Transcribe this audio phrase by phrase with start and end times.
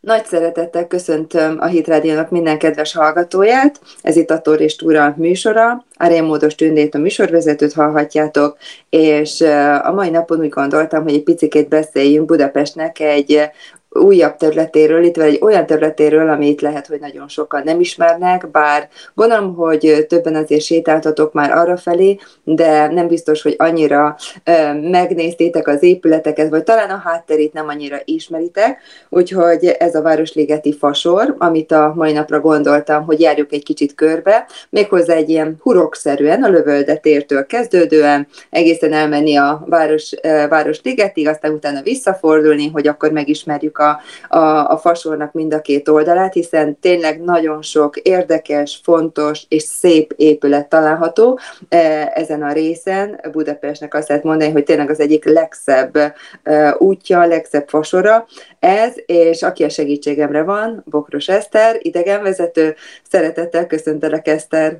[0.00, 3.80] Nagy szeretettel köszöntöm a Hitrádiónak minden kedves hallgatóját.
[4.02, 5.84] Ez itt a Tor és Túra műsora.
[5.96, 8.56] Árén Módos Tündét a műsorvezetőt hallhatjátok,
[8.90, 9.40] és
[9.82, 13.50] a mai napon úgy gondoltam, hogy egy picit beszéljünk Budapestnek egy
[13.90, 19.54] újabb területéről, itt egy olyan területéről, amit lehet, hogy nagyon sokan nem ismernek, bár gondolom,
[19.54, 25.82] hogy többen azért sétáltatok már arra felé, de nem biztos, hogy annyira ö, megnéztétek az
[25.82, 31.92] épületeket, vagy talán a hátterét nem annyira ismeritek, úgyhogy ez a Városligeti fasor, amit a
[31.96, 38.26] mai napra gondoltam, hogy járjuk egy kicsit körbe, méghozzá egy ilyen hurokszerűen, a lövöldetértől kezdődően,
[38.50, 40.14] egészen elmenni a Város,
[40.48, 46.32] Városligetig, aztán utána visszafordulni, hogy akkor megismerjük a, a, a fasornak mind a két oldalát,
[46.32, 53.20] hiszen tényleg nagyon sok érdekes, fontos és szép épület található e, ezen a részen.
[53.32, 55.96] Budapestnek azt lehet mondani, hogy tényleg az egyik legszebb
[56.42, 58.26] e, útja, legszebb fasora
[58.58, 62.74] ez, és aki a segítségemre van, Bokros Eszter, idegenvezető.
[63.10, 64.78] Szeretettel köszöntelek, Eszter!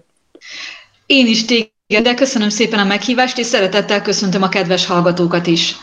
[1.06, 5.76] Én is téged, de köszönöm szépen a meghívást, és szeretettel köszöntöm a kedves hallgatókat is.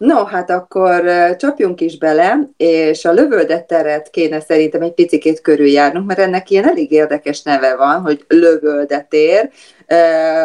[0.00, 1.04] No, hát akkor
[1.36, 6.68] csapjunk is bele, és a lövöldet teret kéne szerintem egy picikét körüljárnunk, mert ennek ilyen
[6.68, 9.50] elég érdekes neve van, hogy lövöldetér.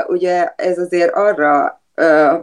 [0.07, 1.81] Ugye ez azért arra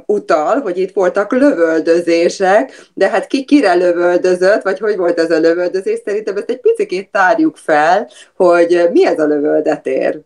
[0.06, 5.38] utal, hogy itt voltak lövöldözések, de hát ki kire lövöldözött, vagy hogy volt ez a
[5.38, 10.20] lövöldözés, szerintem ezt egy picit tárjuk fel, hogy mi ez a lövöldetér.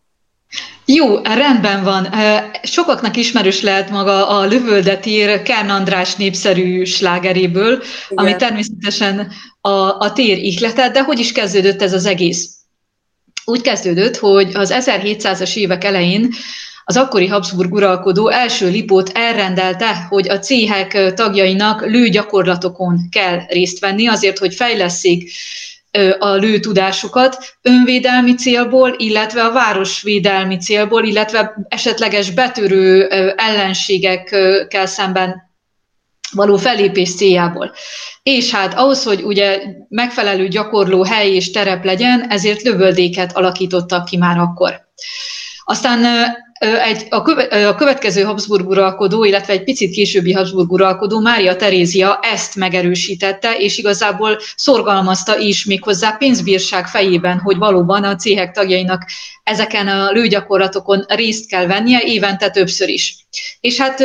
[0.89, 2.09] Jó, rendben van.
[2.63, 8.25] Sokaknak ismerős lehet maga a Lövöldetér Kern András népszerű slágeréből, Igen.
[8.25, 12.51] ami természetesen a, a tér ihlete, de hogy is kezdődött ez az egész?
[13.45, 16.35] Úgy kezdődött, hogy az 1700-as évek elején
[16.85, 24.07] az akkori Habsburg uralkodó első Lipót elrendelte, hogy a céhek tagjainak lőgyakorlatokon kell részt venni,
[24.07, 25.31] azért, hogy fejleszék
[26.19, 35.45] a lőtudásukat önvédelmi célból, illetve a városvédelmi célból, illetve esetleges betörő ellenségekkel szemben
[36.33, 37.73] való felépés céljából.
[38.23, 44.17] És hát ahhoz, hogy ugye megfelelő gyakorló hely és terep legyen, ezért lövöldéket alakítottak ki
[44.17, 44.81] már akkor.
[45.65, 46.05] Aztán
[46.59, 52.19] egy, a, köve, a következő Habsburg uralkodó, illetve egy picit későbbi Habsburg uralkodó, Mária Terézia
[52.23, 59.05] ezt megerősítette, és igazából szorgalmazta is méghozzá pénzbírság fejében, hogy valóban a céhek tagjainak
[59.43, 63.27] ezeken a lőgyakorlatokon részt kell vennie, évente többször is.
[63.61, 64.05] És hát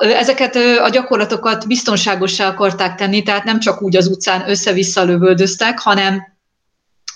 [0.00, 6.35] ezeket a gyakorlatokat biztonságossá akarták tenni, tehát nem csak úgy az utcán össze-vissza lövöldöztek, hanem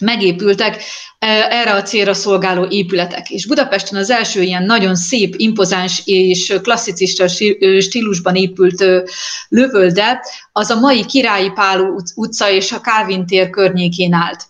[0.00, 0.82] megépültek
[1.48, 3.30] erre a célra szolgáló épületek.
[3.30, 7.28] És Budapesten az első ilyen nagyon szép, impozáns és klasszicista
[7.80, 8.84] stílusban épült
[9.48, 10.20] lövölde,
[10.52, 11.80] az a mai Királyi Pál
[12.14, 14.46] utca és a Kálvin tér környékén állt.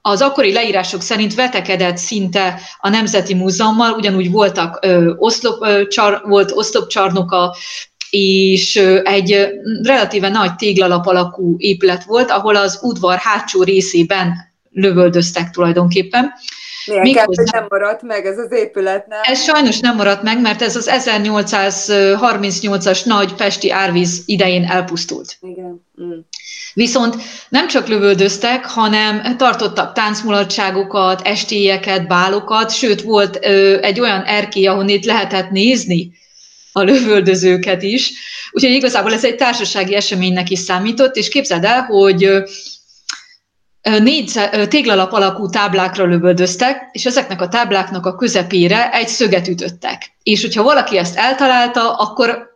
[0.00, 6.22] Az akkori leírások szerint vetekedett szinte a Nemzeti Múzeummal, ugyanúgy voltak ö, oszlop, ö, csar,
[6.24, 7.56] volt oszlopcsarnoka,
[8.10, 9.48] és egy
[9.82, 14.34] relatíve nagy téglalap alakú épület volt, ahol az udvar hátsó részében
[14.70, 16.32] lövöldöztek tulajdonképpen.
[16.86, 17.42] Milyen Még hozzá...
[17.52, 19.18] nem maradt meg ez az épület, nem?
[19.22, 25.36] Ez sajnos nem maradt meg, mert ez az 1838-as nagy pesti árvíz idején elpusztult.
[25.40, 25.86] Igen.
[26.02, 26.18] Mm.
[26.74, 27.16] Viszont
[27.48, 35.04] nem csak lövöldöztek, hanem tartottak táncmulatságokat, estélyeket, bálokat, sőt volt ö, egy olyan erkély, ahonnét
[35.04, 36.12] lehetett nézni
[36.78, 38.12] a lövöldözőket is.
[38.50, 42.42] Úgyhogy igazából ez egy társasági eseménynek is számított, és képzeld el, hogy
[43.82, 50.12] négy téglalap alakú táblákra lövöldöztek, és ezeknek a tábláknak a közepére egy szöget ütöttek.
[50.22, 52.46] És hogyha valaki ezt eltalálta, akkor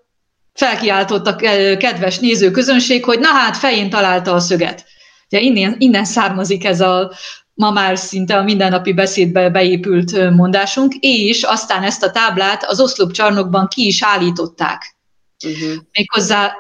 [0.55, 1.37] felkiáltott a
[1.77, 4.85] kedves nézőközönség, hogy na hát fején találta a szöget.
[5.31, 7.13] Ugye innen, innen származik ez a
[7.55, 13.69] ma már szinte a mindennapi beszédbe beépült mondásunk, és aztán ezt a táblát az oszlopcsarnokban
[13.69, 14.97] ki is állították.
[15.45, 15.83] Uh-huh.
[15.93, 16.53] Méghozzá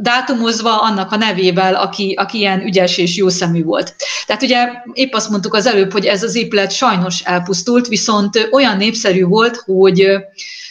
[0.00, 3.94] dátumozva annak a nevével, aki, aki ilyen ügyes és jó szemű volt.
[4.26, 8.76] Tehát ugye épp azt mondtuk az előbb, hogy ez az épület sajnos elpusztult, viszont olyan
[8.76, 10.06] népszerű volt, hogy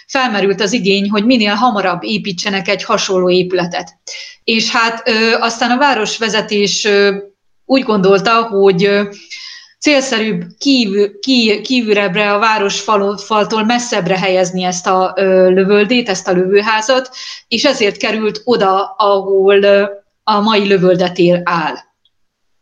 [0.08, 3.90] felmerült az igény, hogy minél hamarabb építsenek egy hasonló épületet.
[4.44, 5.10] És hát
[5.40, 6.88] aztán a városvezetés
[7.66, 8.90] úgy gondolta, hogy
[9.80, 17.10] célszerűbb kívül, kívül, kívülebbre, a városfaltól messzebbre helyezni ezt a ö, lövöldét, ezt a lövőházat,
[17.48, 19.64] és ezért került oda, ahol
[20.24, 21.76] a mai lövöldetér áll.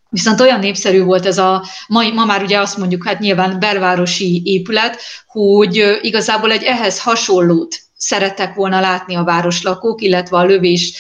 [0.10, 4.42] Viszont olyan népszerű volt ez a, ma, ma már ugye azt mondjuk, hát nyilván belvárosi
[4.46, 10.94] épület, hogy igazából egy ehhez hasonlót szerettek volna látni a városlakók, illetve a lövés,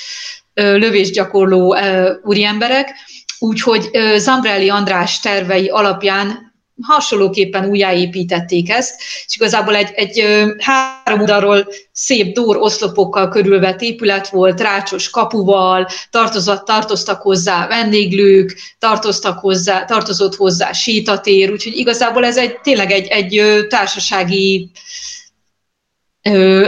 [0.54, 1.78] lövésgyakorló
[2.24, 2.90] úriemberek,
[3.40, 6.48] úgyhogy Zambrelli András tervei alapján
[6.82, 10.24] hasonlóképpen újjáépítették ezt, és igazából egy, egy
[10.58, 19.40] három oldalról szép dór oszlopokkal körülvett épület volt, rácsos kapuval, tartozott, tartoztak hozzá vendéglők, tartoztak
[19.40, 24.72] hozzá, tartozott hozzá sétatér, úgyhogy igazából ez egy tényleg egy, egy társasági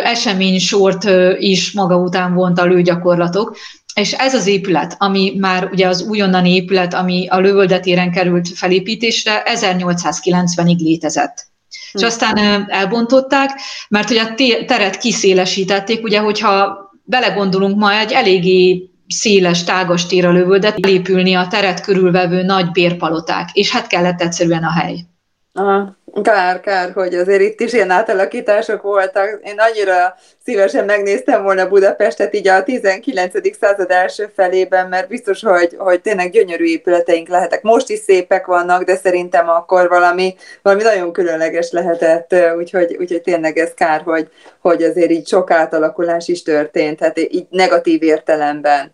[0.03, 1.03] eseménysort
[1.39, 3.57] is maga után vont a lőgyakorlatok.
[3.93, 9.43] És ez az épület, ami már ugye az újonnani épület, ami a lövöldetéren került felépítésre,
[9.45, 11.47] 1890-ig létezett.
[11.91, 12.05] És hm.
[12.05, 13.49] aztán elbontották,
[13.89, 14.33] mert ugye a
[14.65, 21.47] teret kiszélesítették, ugye hogyha belegondolunk ma egy eléggé széles, tágas tér a lövöldet, lépülni a
[21.47, 25.05] teret körülvevő nagy bérpaloták, és hát kellett egyszerűen a hely.
[25.53, 25.97] Aha.
[26.13, 29.39] Kár, kár, hogy azért itt is ilyen átalakítások voltak.
[29.43, 30.15] Én annyira
[30.45, 33.57] szívesen megnéztem volna Budapestet így a 19.
[33.59, 37.61] század első felében, mert biztos, hogy, hogy tényleg gyönyörű épületeink lehetek.
[37.61, 43.57] Most is szépek vannak, de szerintem akkor valami, valami nagyon különleges lehetett, úgyhogy, úgyhogy tényleg
[43.57, 44.27] ez kár, hogy,
[44.61, 48.91] hogy azért így sok átalakulás is történt, hát így negatív értelemben.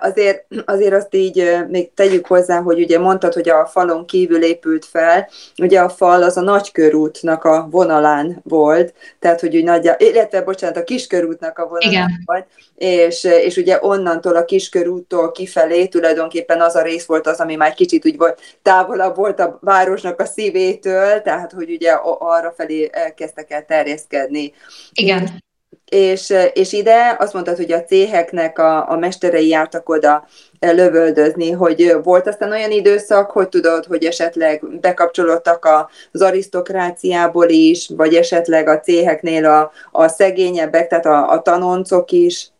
[0.00, 4.84] Azért, azért azt így még tegyük hozzá, hogy ugye mondtad, hogy a falon kívül épült
[4.84, 5.28] fel,
[5.58, 10.76] ugye a fal az a nagykörútnak a vonalán volt, tehát hogy úgy nagyja, illetve bocsánat,
[10.76, 12.22] a kiskörútnak a vonalán Igen.
[12.24, 17.54] volt, és, és ugye onnantól a kiskörúttól kifelé tulajdonképpen az a rész volt az, ami
[17.54, 22.90] már kicsit úgy volt, távolabb volt a városnak a szívétől, tehát hogy ugye arra felé
[23.16, 24.52] kezdtek el terjeszkedni.
[24.92, 25.46] Igen.
[25.88, 30.26] És, és ide azt mondtad, hogy a céheknek a, a mesterei jártak oda
[30.60, 35.68] lövöldözni, hogy volt aztán olyan időszak, hogy tudod, hogy esetleg bekapcsolódtak
[36.12, 42.50] az arisztokráciából is, vagy esetleg a céheknél a, a szegényebbek, tehát a, a tanoncok is?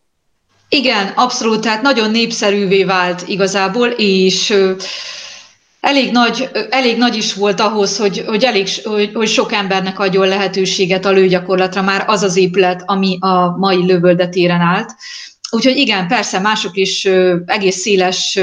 [0.69, 4.53] Igen, abszolút, tehát nagyon népszerűvé vált igazából, és
[5.79, 10.27] elég nagy, elég nagy is volt ahhoz, hogy, hogy, elég, hogy, hogy sok embernek adjon
[10.27, 14.95] lehetőséget a lőgyakorlatra már az az épület, ami a mai lövöldetéren állt.
[15.51, 17.05] Úgyhogy igen, persze mások is
[17.45, 18.39] egész széles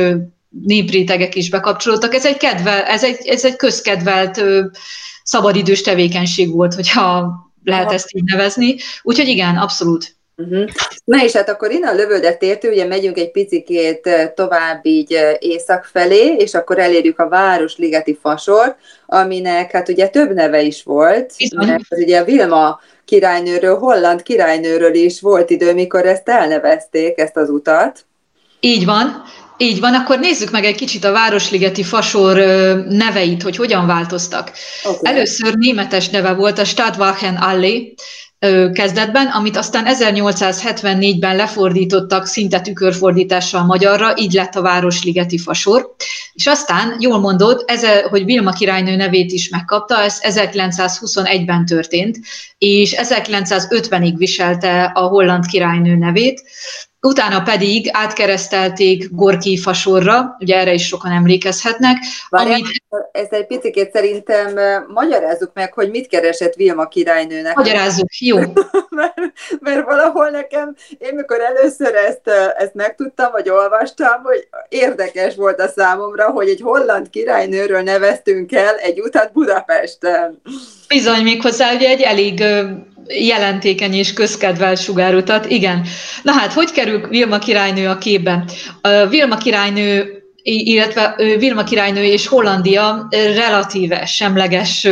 [0.64, 2.14] néprétegek is bekapcsolódtak.
[2.14, 4.42] Ez egy, kedvel, ez egy, ez egy közkedvelt
[5.22, 7.34] szabadidős tevékenység volt, hogyha
[7.64, 8.76] lehet ezt így nevezni.
[9.02, 10.15] Úgyhogy igen, abszolút.
[10.38, 10.68] Uh-huh.
[11.04, 15.84] Na és hát akkor innen a lövöldet értő, ugye megyünk egy picikét tovább így észak
[15.84, 21.82] felé, és akkor elérjük a Városligeti fasort, aminek hát ugye több neve is volt, mert
[21.90, 28.06] ugye a Vilma királynőről, holland királynőről is volt idő, mikor ezt elnevezték, ezt az utat.
[28.60, 29.22] Így van.
[29.58, 32.36] Így van, akkor nézzük meg egy kicsit a Városligeti Fasor
[32.88, 34.52] neveit, hogy hogyan változtak.
[34.84, 35.14] Okay.
[35.14, 37.80] Először németes neve volt a Stadtwachen Allee,
[38.72, 45.94] kezdetben, amit aztán 1874-ben lefordítottak szinte tükörfordítással magyarra, így lett a Városligeti Fasor.
[46.32, 52.18] És aztán, jól mondod, ez, hogy Vilma királynő nevét is megkapta, ez 1921-ben történt,
[52.58, 56.42] és 1950-ig viselte a holland királynő nevét,
[57.06, 61.96] Utána pedig átkeresztelték Gorki fasorra, ugye erre is sokan emlékezhetnek.
[62.28, 62.82] Várjál, amit...
[63.12, 64.54] ezt egy picit szerintem
[64.94, 67.54] magyarázzuk meg, hogy mit keresett Vilma királynőnek.
[67.54, 68.38] Magyarázzuk, jó.
[68.98, 69.14] mert,
[69.60, 75.68] mert valahol nekem, én mikor először ezt, ezt megtudtam, vagy olvastam, hogy érdekes volt a
[75.68, 80.40] számomra, hogy egy holland királynőről neveztünk el egy utat Budapesten.
[80.88, 82.44] Bizony, még hozzá ugye egy elég
[83.08, 85.50] jelentékeny és közkedvelt sugárutat.
[85.50, 85.86] Igen.
[86.22, 88.44] Na hát, hogy kerül Vilma királynő a képbe?
[88.80, 90.16] A Vilma királynő
[90.48, 94.88] illetve Vilma királynő és Hollandia relatíve semleges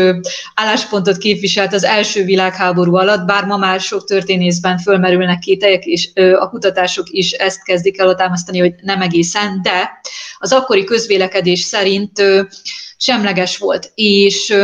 [0.54, 6.49] álláspontot képviselt az első világháború alatt, bár ma már sok történészben fölmerülnek kételyek, és a
[6.49, 9.90] kutatások is ezt kezdik el támasztani, hogy nem egészen, de
[10.38, 12.23] az akkori közvélekedés szerint
[12.97, 13.92] semleges volt.
[13.94, 14.54] És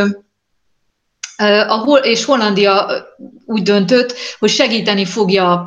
[1.41, 2.91] a, és Hollandia
[3.45, 5.63] úgy döntött, hogy segíteni fogja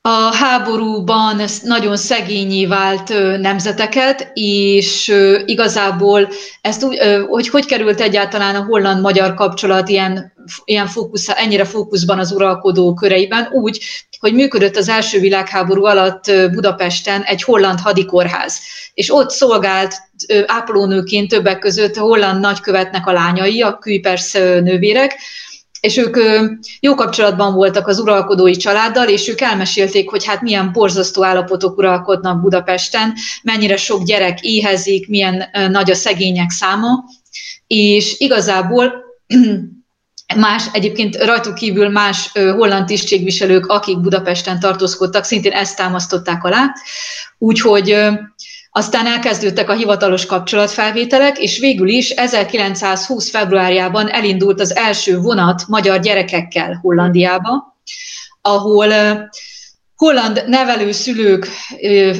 [0.00, 3.08] a háborúban nagyon szegényé vált
[3.40, 5.14] nemzeteket, és
[5.44, 6.28] igazából
[6.60, 10.32] ezt úgy, hogy hogy került egyáltalán a holland-magyar kapcsolat ilyen,
[10.64, 13.84] ilyen fókusz, ennyire fókuszban az uralkodó köreiben, úgy,
[14.20, 18.60] hogy működött az első világháború alatt Budapesten egy holland hadikórház,
[18.94, 19.94] és ott szolgált
[20.46, 25.14] ápolónőként többek között holland nagykövetnek a lányai, a Kuipers nővérek,
[25.80, 26.16] és ők
[26.80, 32.40] jó kapcsolatban voltak az uralkodói családdal, és ők elmesélték, hogy hát milyen borzasztó állapotok uralkodnak
[32.40, 37.04] Budapesten, mennyire sok gyerek éhezik, milyen nagy a szegények száma,
[37.66, 38.92] és igazából
[40.36, 46.72] más, egyébként rajtuk kívül más holland tisztségviselők, akik Budapesten tartózkodtak, szintén ezt támasztották alá,
[47.38, 47.96] úgyhogy
[48.70, 53.30] aztán elkezdődtek a hivatalos kapcsolatfelvételek, és végül is 1920.
[53.30, 57.76] februárjában elindult az első vonat magyar gyerekekkel Hollandiába,
[58.40, 58.92] ahol
[59.96, 61.48] holland nevelőszülők,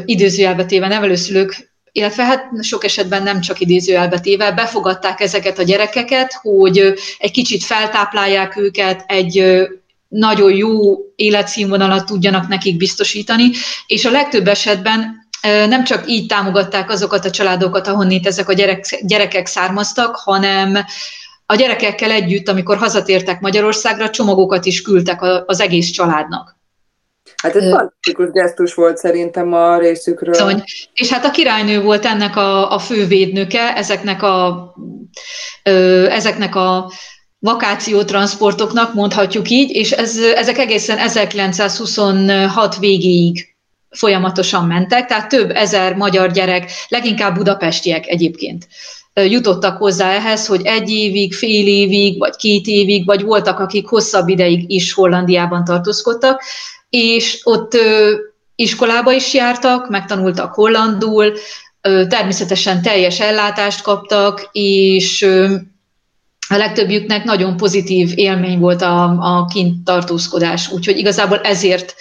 [0.05, 7.31] időzőjelbetéve nevelőszülők, illetve hát sok esetben nem csak idézőjelbetéve, befogadták ezeket a gyerekeket, hogy egy
[7.31, 9.67] kicsit feltáplálják őket, egy
[10.09, 13.51] nagyon jó életszínvonalat tudjanak nekik biztosítani,
[13.87, 18.85] és a legtöbb esetben nem csak így támogatták azokat a családokat, ahonnét ezek a gyerek,
[19.03, 20.79] gyerekek származtak, hanem
[21.47, 26.57] a gyerekekkel együtt, amikor hazatértek Magyarországra, csomagokat is küldtek az egész családnak.
[27.43, 30.35] Hát ez fantasztikus gesztus volt szerintem a részükről.
[30.35, 30.65] Szóval,
[30.95, 34.75] és hát a királynő volt ennek a, a fővédnöke, ezeknek a,
[35.63, 36.93] ö, ezeknek a
[37.39, 43.57] vakációtransportoknak, mondhatjuk így, és ez, ezek egészen 1926 végéig
[43.91, 48.69] folyamatosan mentek, tehát több ezer magyar gyerek, leginkább budapestiek egyébként
[49.27, 54.29] jutottak hozzá ehhez, hogy egy évig, fél évig, vagy két évig, vagy voltak, akik hosszabb
[54.29, 56.43] ideig is Hollandiában tartózkodtak,
[56.91, 57.77] és ott
[58.55, 61.33] iskolába is jártak, megtanultak hollandul,
[62.09, 65.23] természetesen teljes ellátást kaptak, és
[66.49, 71.95] a legtöbbjüknek nagyon pozitív élmény volt a, a kint tartózkodás, úgyhogy igazából ezért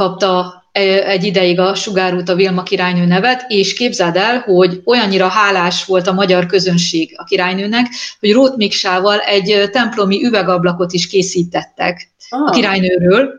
[0.00, 5.84] kapta egy ideig a sugárút a Vilma királynő nevet, és képzeld el, hogy olyannyira hálás
[5.84, 7.86] volt a magyar közönség a királynőnek,
[8.20, 12.42] hogy Rót Miksával egy templomi üvegablakot is készítettek ah.
[12.42, 13.30] a királynőről,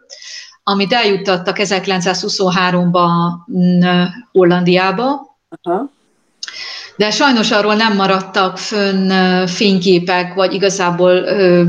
[0.63, 3.09] amit eljuttattak 1923-ban
[3.51, 5.37] mm, Hollandiába.
[5.61, 5.89] Aha.
[6.95, 11.63] De sajnos arról nem maradtak fönn fényképek, vagy igazából ö,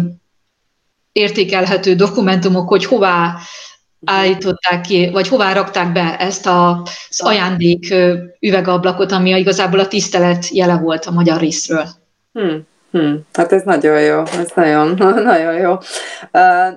[1.13, 3.39] értékelhető dokumentumok, hogy hová
[4.05, 7.95] állították ki, vagy hová rakták be ezt a, az ajándék
[8.41, 11.87] üvegablakot, ami igazából a tisztelet jele volt a magyar részről.
[12.33, 12.71] Hmm.
[12.93, 15.77] Hmm, hát ez nagyon jó, ez nagyon, nagyon jó.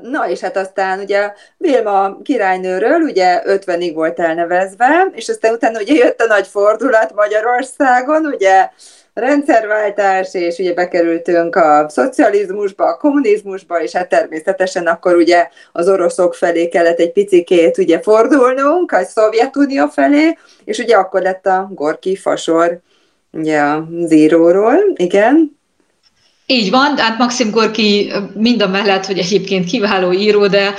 [0.01, 5.94] Na és hát aztán ugye Vilma királynőről ugye 50-ig volt elnevezve, és aztán utána ugye
[5.94, 8.70] jött a nagy fordulat Magyarországon, ugye
[9.15, 16.34] rendszerváltás, és ugye bekerültünk a szocializmusba, a kommunizmusba, és hát természetesen akkor ugye az oroszok
[16.34, 22.15] felé kellett egy picikét ugye fordulnunk, a Szovjetunió felé, és ugye akkor lett a Gorki
[22.15, 22.79] fasor
[23.31, 25.57] ugye a zíróról, igen.
[26.48, 30.74] Így van, hát Maxim Gorki mind a mellett, hogy egyébként kiváló író, de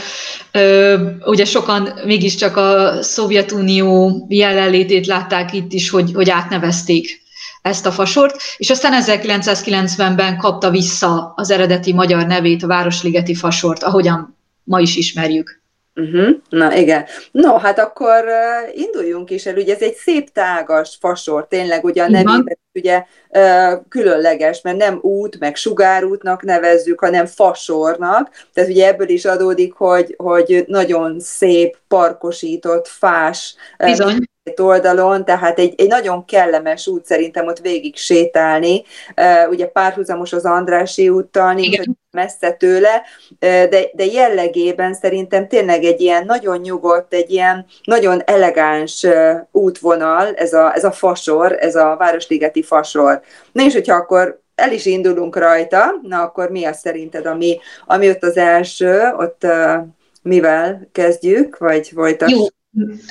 [0.52, 7.24] ö, ugye sokan mégiscsak a Szovjetunió jelenlétét látták itt is, hogy, hogy átnevezték
[7.66, 13.82] ezt a fasort, és aztán 1990-ben kapta vissza az eredeti magyar nevét, a Városligeti fasort,
[13.82, 15.64] ahogyan ma is ismerjük.
[15.94, 16.28] Uh-huh.
[16.48, 17.04] Na igen.
[17.30, 19.56] No, hát akkor uh, induljunk is el.
[19.56, 24.98] Ugye ez egy szép tágas fasor, tényleg ugye a nevében ugye uh, különleges, mert nem
[25.00, 28.30] út, meg sugárútnak nevezzük, hanem fasornak.
[28.52, 34.18] Tehát ugye ebből is adódik, hogy, hogy nagyon szép, parkosított, fás Bizony
[34.56, 38.82] oldalon, tehát egy, egy nagyon kellemes út szerintem ott végig sétálni,
[39.16, 43.02] uh, ugye párhuzamos az Andrási úttal, nincs messze tőle,
[43.38, 49.06] de, de jellegében szerintem tényleg egy ilyen nagyon nyugodt, egy ilyen nagyon elegáns
[49.50, 53.20] útvonal, ez a, ez a fasor, ez a Városligeti fasor.
[53.52, 58.08] Na és hogyha akkor el is indulunk rajta, na akkor mi az szerinted, ami, ami
[58.08, 59.74] ott az első, ott uh,
[60.22, 62.38] mivel kezdjük, vagy folytassuk?
[62.38, 62.46] Jó,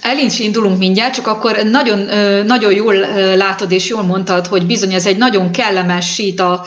[0.01, 1.99] el is indulunk mindjárt, csak akkor nagyon,
[2.45, 2.95] nagyon jól
[3.35, 6.65] látod és jól mondtad, hogy bizony ez egy nagyon kellemes séta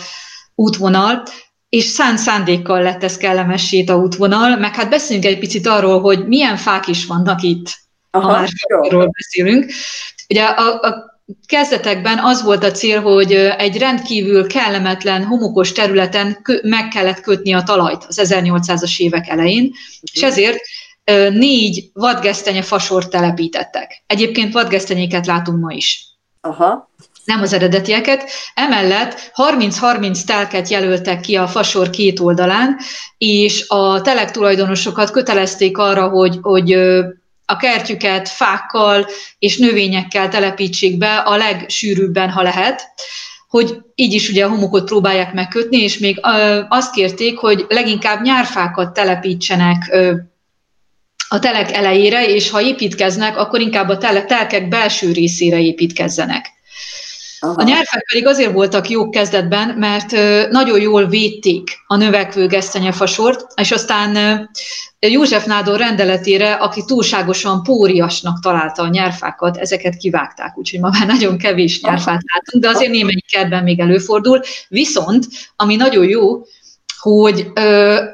[0.54, 1.22] útvonal,
[1.68, 6.26] és szánt szándékkal lett ez kellemes séta útvonal, meg hát beszéljünk egy picit arról, hogy
[6.26, 7.78] milyen fák is vannak itt,
[8.10, 8.40] Aha, ha
[8.92, 9.70] már beszélünk.
[10.28, 16.88] Ugye a, a kezdetekben az volt a cél, hogy egy rendkívül kellemetlen, homokos területen meg
[16.88, 19.76] kellett kötni a talajt az 1800-as évek elején, uh-huh.
[20.12, 20.60] és ezért
[21.30, 24.02] négy vadgesztenye fasort telepítettek.
[24.06, 26.06] Egyébként vadgesztenyéket látunk ma is.
[26.40, 26.90] Aha.
[27.24, 28.30] Nem az eredetieket.
[28.54, 32.76] Emellett 30-30 telket jelöltek ki a fasor két oldalán,
[33.18, 36.72] és a telek tulajdonosokat kötelezték arra, hogy, hogy
[37.44, 39.06] a kertjüket fákkal
[39.38, 42.82] és növényekkel telepítsék be a legsűrűbben, ha lehet,
[43.48, 46.20] hogy így is ugye a homokot próbálják megkötni, és még
[46.68, 49.96] azt kérték, hogy leginkább nyárfákat telepítsenek
[51.28, 56.56] a telek elejére, és ha építkeznek, akkor inkább a telkek belső részére építkezzenek.
[57.40, 57.54] Aha.
[57.56, 60.10] A nyerfek pedig azért voltak jók kezdetben, mert
[60.50, 64.50] nagyon jól védték a növekvő gesztenyefasort, és aztán
[65.00, 71.38] József Nádor rendeletére, aki túlságosan póriasnak találta a nyerfákat, ezeket kivágták, úgyhogy ma már nagyon
[71.38, 74.40] kevés nyerfát látunk, de azért némelyik kertben még előfordul.
[74.68, 76.42] Viszont, ami nagyon jó,
[76.98, 77.50] hogy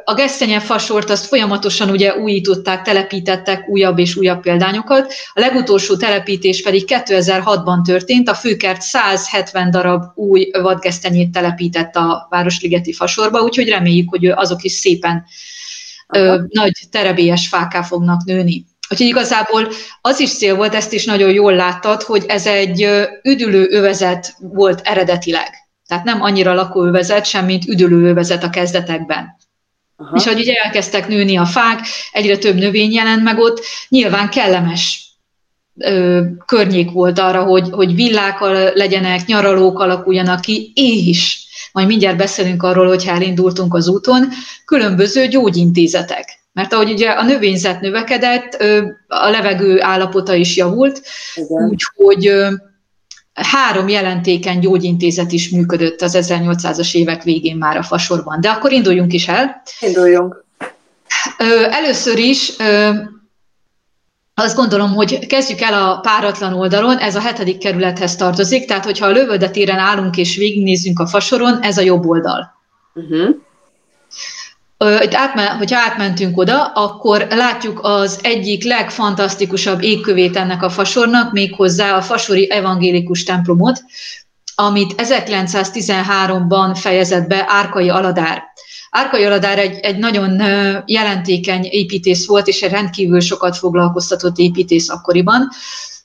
[0.05, 5.13] a gesztenye fasort azt folyamatosan ugye újították, telepítettek újabb és újabb példányokat.
[5.33, 12.93] A legutolsó telepítés pedig 2006-ban történt, a főkert 170 darab új vadgesztenyét telepített a Városligeti
[12.93, 15.25] fasorba, úgyhogy reméljük, hogy azok is szépen
[16.09, 18.65] ö, nagy terebélyes fáká fognak nőni.
[18.91, 19.69] Úgyhogy igazából
[20.01, 22.89] az is cél volt, ezt is nagyon jól láttad, hogy ez egy
[23.23, 25.64] üdülő övezet volt eredetileg.
[25.95, 29.37] Tehát nem annyira lakóövezet sem, mint üdülőövezet a kezdetekben.
[29.97, 30.17] Aha.
[30.17, 31.81] És hogy ugye elkezdtek nőni a fák,
[32.13, 35.11] egyre több növény jelent meg ott, nyilván kellemes
[35.79, 38.41] ö, környék volt arra, hogy, hogy villák
[38.75, 44.29] legyenek, nyaralók alakuljanak ki, és majd mindjárt beszélünk arról, hogy elindultunk az úton,
[44.65, 46.43] különböző gyógyintézetek.
[46.53, 48.63] Mert ahogy ugye a növényzet növekedett,
[49.07, 51.03] a levegő állapota is javult,
[51.47, 52.33] úgyhogy
[53.35, 58.41] három jelentéken gyógyintézet is működött az 1800-as évek végén már a fasorban.
[58.41, 59.63] De akkor induljunk is el.
[59.81, 60.45] Induljunk.
[61.71, 62.53] Először is
[64.35, 69.07] azt gondolom, hogy kezdjük el a páratlan oldalon, ez a hetedik kerülethez tartozik, tehát hogyha
[69.07, 72.55] a lövöldetéren állunk és végignézzünk a fasoron, ez a jobb oldal.
[72.95, 73.37] Uh-huh
[74.79, 81.97] itt átmen, hogyha átmentünk oda, akkor látjuk az egyik legfantasztikusabb égkövét ennek a fasornak, méghozzá
[81.97, 83.83] a fasori evangélikus templomot,
[84.55, 88.43] amit 1913-ban fejezett be Árkai Aladár.
[88.91, 90.43] Árkai Aladár egy, egy nagyon
[90.87, 95.49] jelentékeny építész volt, és egy rendkívül sokat foglalkoztatott építész akkoriban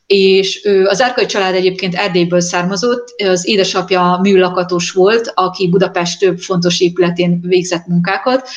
[0.10, 6.40] és ő, az Árkai család egyébként Erdélyből származott, az édesapja műlakatos volt, aki Budapest több
[6.40, 8.48] fontos épületén végzett munkákat,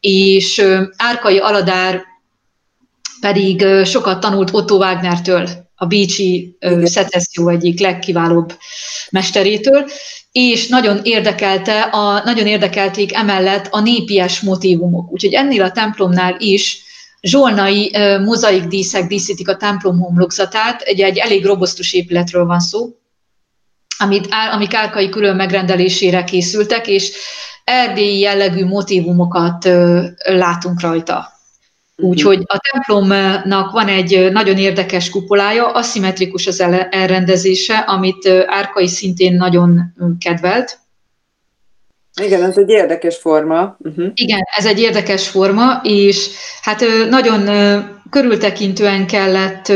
[0.00, 0.64] és
[0.96, 2.02] Árkai Aladár
[3.20, 8.56] pedig sokat tanult Otto Wagnertől, a Bécsi szecesszió egyik legkiválóbb
[9.10, 9.84] mesterétől,
[10.32, 15.12] és nagyon érdekelte, a, nagyon érdekelték emellett a népies motívumok.
[15.12, 16.84] Úgyhogy ennél a templomnál is
[17.26, 22.96] zsolnai mozaik díszek díszítik a templom homlokzatát, egy, egy elég robosztus épületről van szó,
[23.98, 27.12] amit, amik árkai külön megrendelésére készültek, és
[27.64, 29.68] erdélyi jellegű motivumokat
[30.24, 31.34] látunk rajta.
[31.96, 32.08] Mhm.
[32.08, 36.60] Úgyhogy a templomnak van egy nagyon érdekes kupolája, aszimmetrikus az
[36.90, 40.78] elrendezése, amit Árkai szintén nagyon kedvelt.
[42.22, 43.76] Igen, ez egy érdekes forma.
[43.78, 44.06] Uh-huh.
[44.14, 46.28] Igen, ez egy érdekes forma, és
[46.62, 47.48] hát nagyon
[48.10, 49.72] körültekintően kellett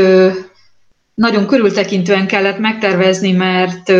[1.13, 3.91] nagyon körültekintően kellett megtervezni, mert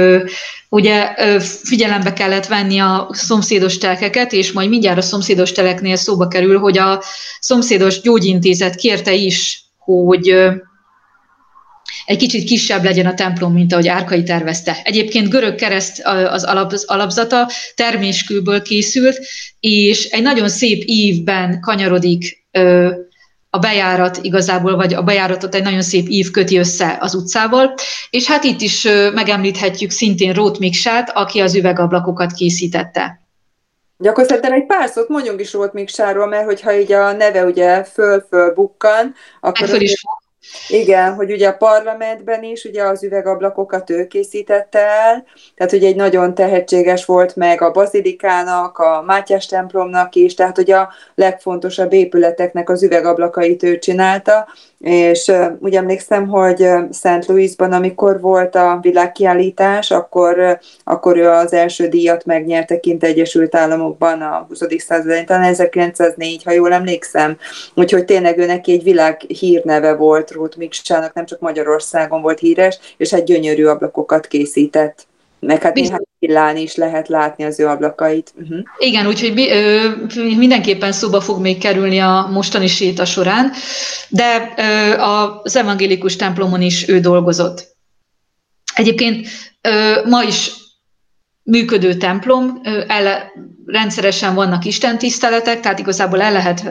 [0.69, 6.60] ugye figyelembe kellett venni a szomszédos telkeket, és majd mindjárt a szomszédos teleknél szóba kerül,
[6.60, 7.01] hogy a
[7.39, 10.36] szomszédos gyógyintézet kérte is, hogy
[12.06, 14.82] egy kicsit kisebb legyen a templom, mint ahogy Árkai tervezte.
[14.84, 19.19] Egyébként görög kereszt az, alap, az alapzata terméskőből készült,
[19.60, 22.45] és egy nagyon szép ívben kanyarodik
[23.49, 27.73] a bejárat igazából, vagy a bejáratot egy nagyon szép ív köti össze az utcával,
[28.10, 33.21] és hát itt is megemlíthetjük szintén Rót Miksát, aki az üvegablakokat készítette.
[33.97, 37.84] Gyakor szerintem egy pár szót mondjunk is Rót Miksáról, mert hogyha így a neve ugye
[37.84, 39.67] föl-föl bukkan, akkor...
[39.67, 40.04] Föl is
[40.67, 45.23] igen, hogy ugye a parlamentben is ugye az üvegablakokat ő készítette el,
[45.56, 50.75] tehát ugye egy nagyon tehetséges volt meg a bazilikának, a Mátyás templomnak is, tehát ugye
[50.75, 54.47] a legfontosabb épületeknek az üvegablakait ő csinálta,
[54.81, 61.87] és úgy emlékszem, hogy Szent Louisban, amikor volt a világkiállítás, akkor, akkor ő az első
[61.87, 64.59] díjat megnyerte kint Egyesült Államokban a 20.
[64.77, 67.37] században, talán 1904, ha jól emlékszem.
[67.75, 72.79] Úgyhogy tényleg ő neki egy világ hírneve volt, Ruth Miksának, nem csak Magyarországon volt híres,
[72.97, 75.07] és egy gyönyörű ablakokat készített.
[75.39, 78.34] Meg hát néhány villán is lehet látni az ő ablakait.
[78.36, 78.60] Uh-huh.
[78.77, 79.89] Igen, úgyhogy ö,
[80.38, 83.51] mindenképpen szóba fog még kerülni a mostani séta során,
[84.10, 87.75] de ö, az evangélikus templomon is ő dolgozott.
[88.75, 89.27] Egyébként
[89.62, 90.51] ö, ma is
[91.43, 93.32] működő templom, el,
[93.65, 96.63] rendszeresen vannak istentiszteletek, tehát igazából el lehet,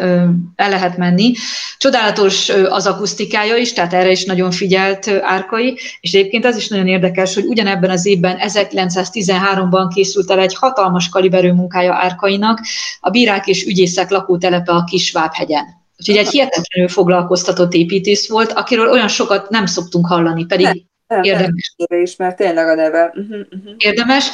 [0.55, 1.33] el lehet menni.
[1.79, 6.87] Csodálatos az akusztikája is, tehát erre is nagyon figyelt Árkai, és egyébként az is nagyon
[6.87, 12.61] érdekes, hogy ugyanebben az évben, 1913-ban készült el egy hatalmas kaliberű munkája Árkainak,
[13.01, 15.65] a bírák és ügyészek lakótelepe a Kisvábhegyen.
[15.99, 20.85] Úgyhogy egy hihetetlenül foglalkoztatott építész volt, akiről olyan sokat nem szoktunk hallani, pedig
[21.21, 21.75] Érdemes.
[21.77, 23.13] Nem, ismert tényleg a neve.
[23.15, 23.75] Uh-huh, uh-huh.
[23.79, 24.31] Érdemes.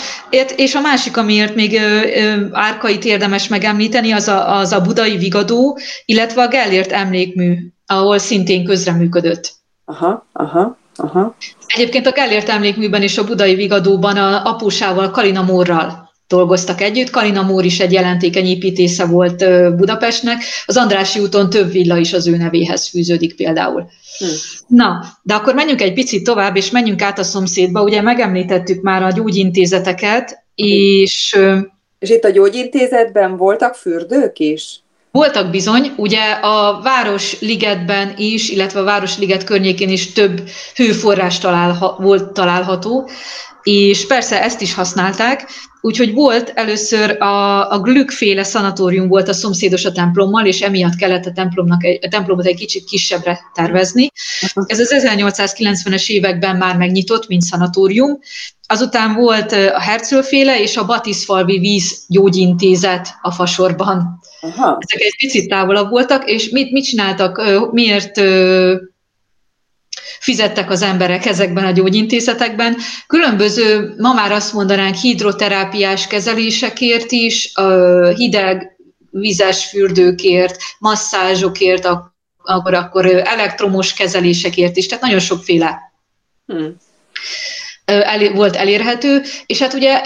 [0.57, 1.81] És a másik, amiért még
[2.53, 8.65] árkait érdemes megemlíteni, az a, az a budai vigadó, illetve a Gellért emlékmű, ahol szintén
[8.65, 9.53] közreműködött.
[9.85, 11.37] Aha, aha, aha.
[11.67, 17.11] Egyébként a Gellért emlékműben és a budai vigadóban a apusával, Kalina Mórral dolgoztak együtt.
[17.11, 19.37] Kalina Mór is egy jelentékeny építésze volt
[19.77, 20.43] Budapestnek.
[20.67, 23.91] Az Andrási úton több villa is az ő nevéhez fűződik például.
[24.19, 24.25] Hm.
[24.67, 27.83] Na, de akkor menjünk egy picit tovább, és menjünk át a szomszédba.
[27.83, 31.39] Ugye megemlítettük már a gyógyintézeteket, és...
[31.99, 34.81] És itt a gyógyintézetben voltak fürdők is?
[35.11, 42.33] Voltak bizony, ugye a Városligetben is, illetve a Városliget környékén is több hőforrás találha, volt
[42.33, 43.09] található,
[43.67, 45.49] és persze ezt is használták,
[45.81, 51.25] úgyhogy volt először a, a Glück-féle szanatórium volt a szomszédos a templommal, és emiatt kellett
[51.27, 54.11] a, templomnak a templomot egy kicsit kisebbre tervezni.
[54.67, 58.19] Ez az 1890-es években már megnyitott, mint szanatórium.
[58.67, 64.21] Azután volt a Herzl-féle és a Batiszfalvi vízgyógyintézet a Fasorban.
[64.41, 64.79] Aha.
[64.81, 68.21] Ezek egy picit távolabb voltak, és mit, mit csináltak, miért
[70.27, 72.77] fizettek az emberek ezekben a gyógyintézetekben.
[73.07, 77.53] Különböző, ma már azt mondanánk, hidroterápiás kezelésekért is,
[78.15, 78.77] hideg
[79.11, 81.85] vizes fürdőkért, masszázsokért,
[82.43, 85.93] akkor, akkor elektromos kezelésekért is, tehát nagyon sokféle.
[86.47, 86.77] Hmm
[87.87, 90.01] el, volt elérhető, és hát ugye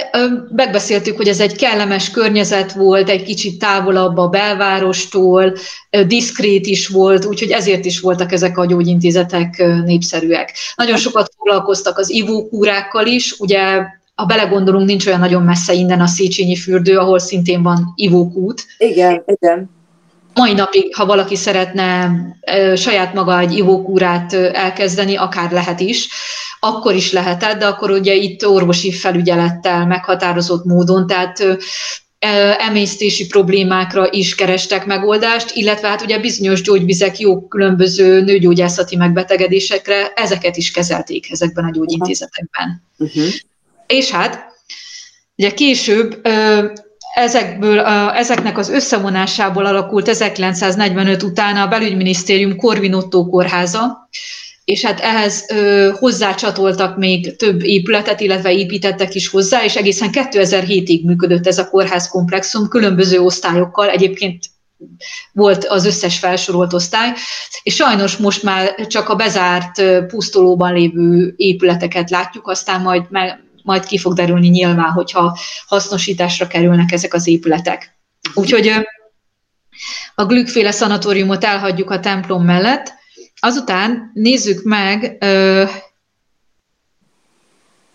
[0.57, 5.53] megbeszéltük, hogy ez egy kellemes környezet volt, egy kicsit távolabb a belvárostól,
[6.07, 10.55] diszkrét is volt, úgyhogy ezért is voltak ezek a gyógyintézetek népszerűek.
[10.77, 13.83] Nagyon sokat foglalkoztak az ivókúrákkal is, ugye
[14.15, 18.65] ha belegondolunk, nincs olyan nagyon messze innen a Széchenyi fürdő, ahol szintén van ivókút.
[18.79, 19.71] Igen, igen.
[20.41, 22.11] Mai napig, ha valaki szeretne
[22.77, 26.09] saját maga egy ivókúrát elkezdeni, akár lehet is,
[26.61, 31.59] akkor is lehetett, de akkor ugye itt orvosi felügyelettel meghatározott módon, tehát
[32.59, 40.57] emésztési problémákra is kerestek megoldást, illetve hát ugye bizonyos gyógyvizek jó különböző nőgyógyászati megbetegedésekre, ezeket
[40.57, 42.83] is kezelték ezekben a gyógyintézetekben.
[42.99, 43.25] Uh-huh.
[43.87, 44.45] És hát
[45.37, 46.29] ugye később
[47.15, 54.09] ezekből, ezeknek az összevonásából alakult 1945 után a belügyminisztérium Corvinotto kórháza,
[54.65, 61.05] és hát ehhez ö, hozzácsatoltak még több épületet, illetve építettek is hozzá, és egészen 2007-ig
[61.05, 64.45] működött ez a kórház komplexum, különböző osztályokkal, egyébként
[65.33, 67.13] volt az összes felsorolt osztály,
[67.63, 73.03] és sajnos most már csak a bezárt pusztolóban lévő épületeket látjuk, aztán majd,
[73.63, 77.99] majd ki fog derülni nyilván, hogyha hasznosításra kerülnek ezek az épületek.
[78.35, 78.73] Úgyhogy
[80.15, 82.99] a Glückféle szanatóriumot elhagyjuk a templom mellett,
[83.41, 85.65] Azután nézzük meg ö,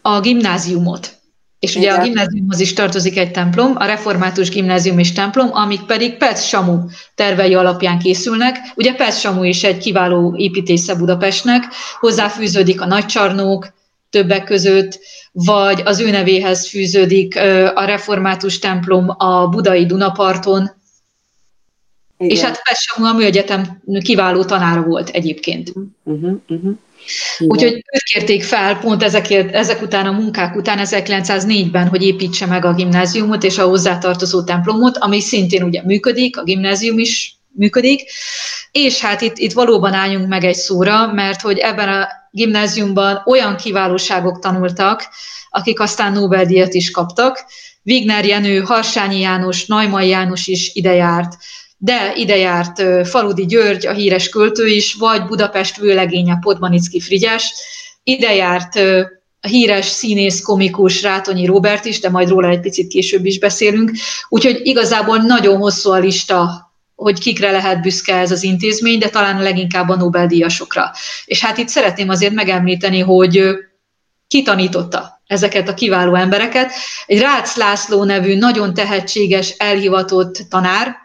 [0.01, 1.13] a gimnáziumot.
[1.59, 1.99] És ugye Igen.
[1.99, 6.79] a gimnáziumhoz is tartozik egy templom, a református gimnázium és templom, amik pedig Pec Samu
[7.15, 8.57] tervei alapján készülnek.
[8.75, 11.63] Ugye Pec Samu is egy kiváló építésze Budapestnek,
[11.99, 13.73] hozzáfűződik a nagycsarnók
[14.15, 14.99] többek között,
[15.31, 17.35] vagy az ő nevéhez fűződik
[17.75, 20.71] a református templom a budai Dunaparton,
[22.17, 22.35] igen.
[22.35, 25.73] És hát Pessamu a műegyetem kiváló tanára volt egyébként.
[26.03, 26.73] Uh-huh, uh-huh.
[27.39, 32.65] Úgyhogy őt kérték fel pont ezekért, ezek után a munkák után 1904-ben, hogy építse meg
[32.65, 38.01] a gimnáziumot és a hozzátartozó templomot, ami szintén ugye működik, a gimnázium is működik,
[38.75, 43.55] és hát itt, itt valóban álljunk meg egy szóra, mert hogy ebben a gimnáziumban olyan
[43.55, 45.07] kiválóságok tanultak,
[45.49, 47.45] akik aztán Nobel-díjat is kaptak.
[47.83, 51.37] Wigner Jenő, Harsányi János, Najmai János is ide járt,
[51.77, 57.53] de ide járt Faludi György, a híres költő is, vagy Budapest vőlegénye Podmanicki Frigyes,
[58.03, 58.75] ide járt
[59.41, 63.91] a híres színész, komikus Rátonyi Robert is, de majd róla egy picit később is beszélünk.
[64.29, 66.64] Úgyhogy igazából nagyon hosszú a lista,
[66.95, 70.91] hogy kikre lehet büszke ez az intézmény, de talán leginkább a Nobel-díjasokra.
[71.25, 73.55] És hát itt szeretném azért megemlíteni, hogy
[74.27, 76.71] ki tanította ezeket a kiváló embereket.
[77.05, 80.95] Egy Rácz László nevű nagyon tehetséges, elhivatott tanár,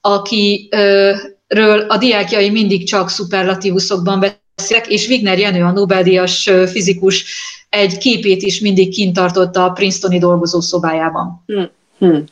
[0.00, 4.20] akiről a diákjai mindig csak szuperlatívuszokban
[4.56, 7.24] beszélek, és Wigner Jenő, a Nobel-díjas fizikus,
[7.68, 11.42] egy képét is mindig kint tartotta a Princetoni dolgozószobájában.
[11.46, 11.70] Hmm.
[11.98, 12.24] Hmm.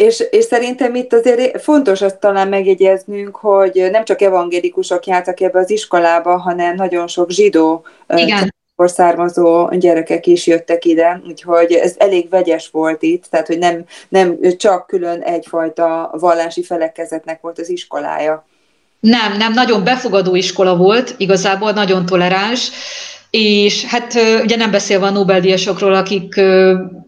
[0.00, 5.58] És, és szerintem itt azért fontos azt talán megjegyeznünk, hogy nem csak evangélikusok jártak ebbe
[5.58, 7.84] az iskolába, hanem nagyon sok zsidó
[8.14, 13.84] Igen származó gyerekek is jöttek ide, úgyhogy ez elég vegyes volt itt, tehát hogy nem,
[14.08, 18.46] nem csak külön egyfajta vallási felekezetnek volt az iskolája.
[19.00, 22.70] Nem, nem, nagyon befogadó iskola volt, igazából nagyon toleráns.
[23.30, 26.40] És hát ugye nem beszélve a Nobel-díjasokról, akik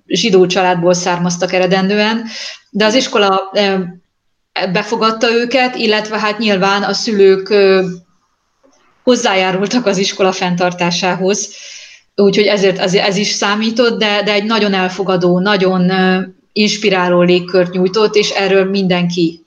[0.06, 2.26] zsidó családból származtak eredendően,
[2.70, 3.52] de az iskola
[4.72, 7.54] befogadta őket, illetve hát nyilván a szülők
[9.02, 11.54] hozzájárultak az iskola fenntartásához,
[12.14, 15.92] úgyhogy ezért ez, ez is számított, de, de egy nagyon elfogadó, nagyon
[16.52, 19.41] inspiráló légkört nyújtott, és erről mindenki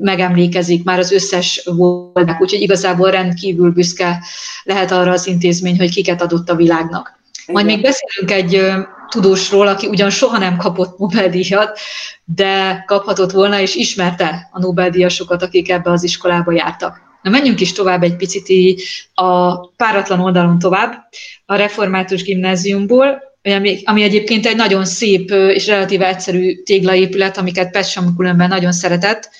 [0.00, 4.22] megemlékezik, már az összes voltak, úgyhogy igazából rendkívül büszke
[4.62, 7.18] lehet arra az intézmény, hogy kiket adott a világnak.
[7.46, 8.62] Majd még beszélünk egy
[9.08, 11.78] tudósról, aki ugyan soha nem kapott Nobel-díjat,
[12.24, 17.00] de kaphatott volna, és ismerte a Nobel-díjasokat, akik ebbe az iskolába jártak.
[17.22, 18.80] Na menjünk is tovább egy picit
[19.14, 21.08] a páratlan oldalon tovább,
[21.46, 28.16] a református gimnáziumból, ami, ami egyébként egy nagyon szép és relatíve egyszerű téglaépület, amiket Petsam
[28.16, 29.30] különben nagyon szeretett,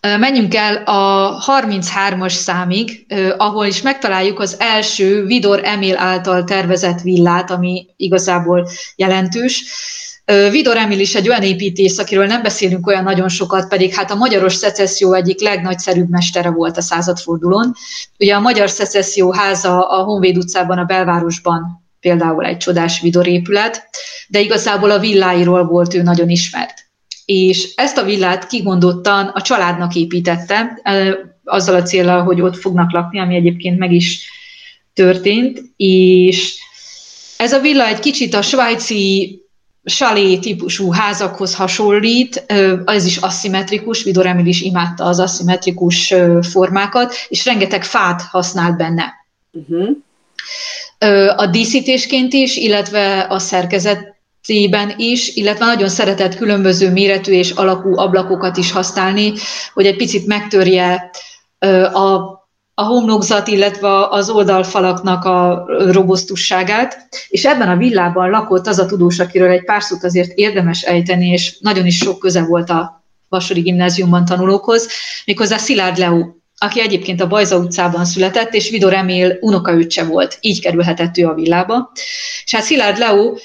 [0.00, 7.50] Menjünk el a 33-as számig, ahol is megtaláljuk az első Vidor Emil által tervezett villát,
[7.50, 9.64] ami igazából jelentős.
[10.50, 14.14] Vidor Emil is egy olyan építész, akiről nem beszélünk olyan nagyon sokat, pedig hát a
[14.14, 17.74] magyaros szecesszió egyik legnagyszerűbb mestere volt a századfordulón.
[18.18, 23.88] Ugye a Magyar Szecesszió háza a Honvéd utcában, a belvárosban például egy csodás Vidor épület,
[24.28, 26.88] de igazából a villáiról volt ő nagyon ismert
[27.32, 30.80] és ezt a villát kigondottan a családnak építette,
[31.44, 34.30] azzal a célral, hogy ott fognak lakni, ami egyébként meg is
[34.94, 36.58] történt, és
[37.36, 39.38] ez a villa egy kicsit a svájci
[39.84, 42.44] salé típusú házakhoz hasonlít,
[42.84, 49.12] ez is aszimmetrikus, Vidor Emil is imádta az aszimmetrikus formákat, és rengeteg fát használt benne.
[49.52, 49.96] Uh-huh.
[51.36, 54.09] A díszítésként is, illetve a szerkezet
[54.50, 59.32] cében is, illetve nagyon szeretett különböző méretű és alakú ablakokat is használni,
[59.74, 61.10] hogy egy picit megtörje
[61.92, 62.04] a,
[62.74, 67.08] a homlokzat, illetve az oldalfalaknak a robosztusságát.
[67.28, 71.28] És ebben a villában lakott az a tudós, akiről egy pár szót azért érdemes ejteni,
[71.28, 74.88] és nagyon is sok köze volt a Vasori gimnáziumban tanulókhoz,
[75.24, 80.60] méghozzá Szilárd Leó, aki egyébként a Bajza utcában született, és Vidor Emil unokaöccse volt, így
[80.60, 81.92] kerülhetett ő a villába.
[82.44, 83.38] És hát Szilárd Leó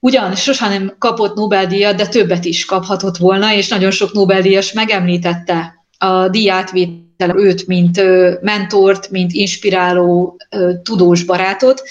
[0.00, 5.84] ugyan sosem nem kapott Nobel-díjat, de többet is kaphatott volna, és nagyon sok Nobel-díjas megemlítette
[5.98, 8.02] a díjátvétel őt, mint
[8.40, 10.36] mentort, mint inspiráló
[10.82, 11.82] tudós barátot.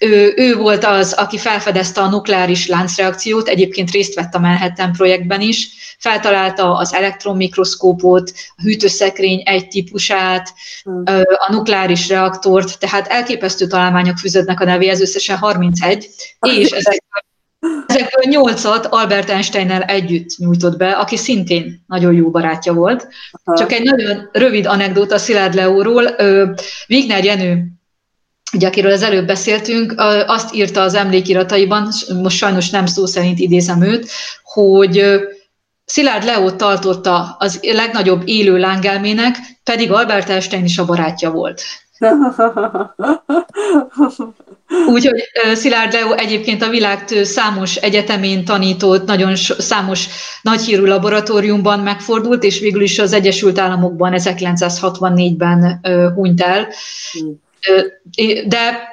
[0.00, 5.40] Ő, ő volt az, aki felfedezte a nukleáris láncreakciót, egyébként részt vett a Manhattan projektben
[5.40, 11.02] is, feltalálta az elektronmikroszkópot, a hűtőszekrény egy típusát, hmm.
[11.46, 16.08] a nukleáris reaktort, tehát elképesztő találmányok fűződnek a nevéhez, összesen 31,
[16.40, 17.02] és ezek
[17.86, 23.08] Ezekből nyolcat Albert Einsteinnel együtt nyújtott be, aki szintén nagyon jó barátja volt.
[23.44, 23.58] Aha.
[23.58, 26.16] Csak egy nagyon rövid anekdóta Szilárd Leóról.
[26.88, 27.66] Wigner Jenő,
[28.52, 29.94] ugye, akiről az előbb beszéltünk,
[30.26, 31.88] azt írta az emlékirataiban,
[32.22, 34.10] most sajnos nem szó szerint idézem őt,
[34.42, 35.20] hogy
[35.84, 41.62] Szilárd Leó tartotta az legnagyobb élő lángelmének, pedig Albert Einstein is a barátja volt.
[44.86, 45.22] Úgyhogy
[45.54, 50.06] Szilárd Leo egyébként a világ számos egyetemén tanított, nagyon számos
[50.42, 55.80] nagyhírű laboratóriumban megfordult, és végül is az Egyesült Államokban 1964-ben
[56.14, 56.68] hunyt el.
[57.12, 57.40] Hmm.
[58.46, 58.90] De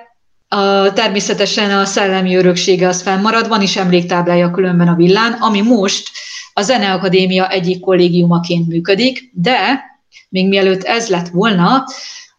[0.47, 6.09] a, természetesen a szellemi öröksége az fennmarad, van is emléktáblája különben a villán, ami most
[6.53, 9.83] a Zeneakadémia egyik kollégiumaként működik, de
[10.29, 11.85] még mielőtt ez lett volna,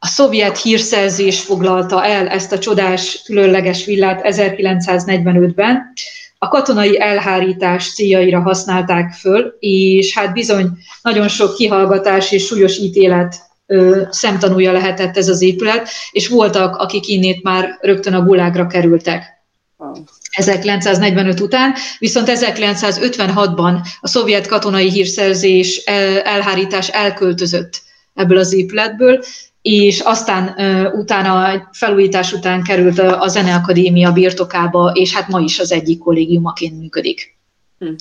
[0.02, 5.92] a szovjet hírszerzés foglalta el ezt a csodás, különleges villát 1945-ben.
[6.38, 10.68] A katonai elhárítás céljaira használták föl, és hát bizony
[11.02, 13.36] nagyon sok kihallgatás és súlyos ítélet
[13.66, 19.38] ö, szemtanúja lehetett ez az épület, és voltak, akik innét már rögtön a gulágra kerültek.
[20.30, 25.76] 1945 után, viszont 1956-ban a szovjet katonai hírszerzés
[26.24, 27.82] elhárítás elköltözött
[28.14, 29.24] ebből az épületből,
[29.62, 30.54] és aztán
[30.94, 36.78] utána, felújítás után került a, a Zeneakadémia birtokába, és hát ma is az egyik kollégiumaként
[36.80, 37.38] működik.
[37.78, 37.94] Hm.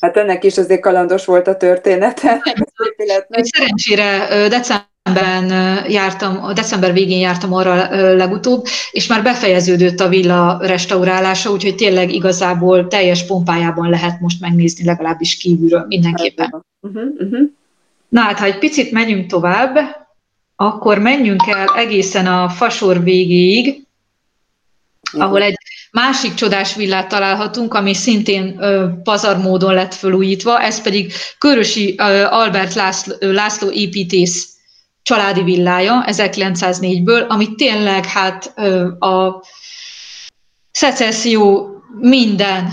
[0.00, 2.42] Hát ennek is azért kalandos volt a története.
[3.54, 5.48] Szerencsére decemberben
[5.88, 7.74] jártam, december végén jártam arra
[8.14, 14.84] legutóbb, és már befejeződött a villa restaurálása, úgyhogy tényleg igazából teljes pompájában lehet most megnézni
[14.84, 16.64] legalábbis kívülről mindenképpen.
[16.80, 17.48] Uh-huh, uh-huh.
[18.08, 19.78] Na hát, ha egy picit menjünk tovább,
[20.56, 23.86] akkor menjünk el egészen a fasor végéig,
[25.12, 25.56] ahol egy
[25.90, 32.24] másik csodás villát találhatunk, ami szintén ö, pazar módon lett felújítva, ez pedig Körösi ö,
[32.24, 34.56] Albert László, László építész
[35.02, 38.58] családi villája 1904-ből, ami tényleg hát
[38.98, 39.44] a
[40.70, 42.72] szecesszió minden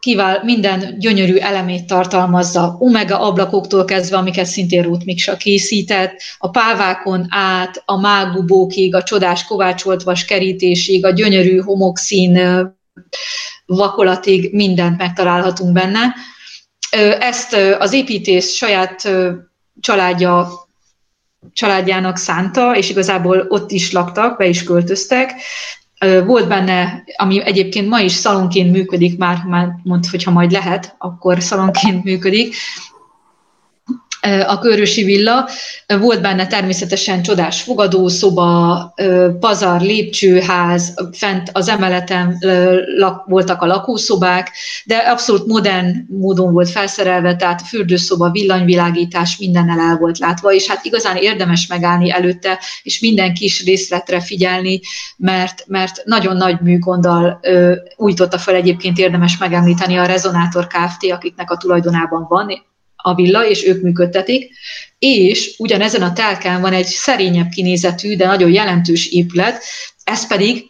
[0.00, 7.26] kivál, minden gyönyörű elemét tartalmazza, omega ablakoktól kezdve, amiket szintén Ruth Miksa készített, a pávákon
[7.28, 12.40] át, a mágubókig, a csodás kovácsolt vas kerítésig, a gyönyörű homokszín
[13.66, 16.14] vakolatig mindent megtalálhatunk benne.
[17.20, 19.08] Ezt az építész saját
[19.80, 20.48] családja
[21.52, 25.32] családjának szánta, és igazából ott is laktak, be is költöztek,
[26.26, 31.42] volt benne, ami egyébként ma is szalonként működik, már, már mond, hogyha majd lehet, akkor
[31.42, 32.54] szalonként működik,
[34.46, 35.48] a Körösi villa.
[36.00, 38.94] Volt benne természetesen csodás fogadószoba,
[39.40, 42.38] pazar, lépcsőház, fent az emeleten
[43.26, 44.52] voltak a lakószobák,
[44.84, 50.84] de abszolút modern módon volt felszerelve, tehát fürdőszoba, villanyvilágítás mindennel el volt látva, és hát
[50.84, 54.80] igazán érdemes megállni előtte, és minden kis részletre figyelni,
[55.16, 57.40] mert, mert nagyon nagy műgonddal
[57.96, 62.66] újította fel egyébként érdemes megemlíteni a Rezonátor Kft., akiknek a tulajdonában van,
[63.02, 64.50] a villa, és ők működtetik,
[64.98, 69.62] és ugyanezen a telkán van egy szerényebb kinézetű, de nagyon jelentős épület,
[70.04, 70.64] ez pedig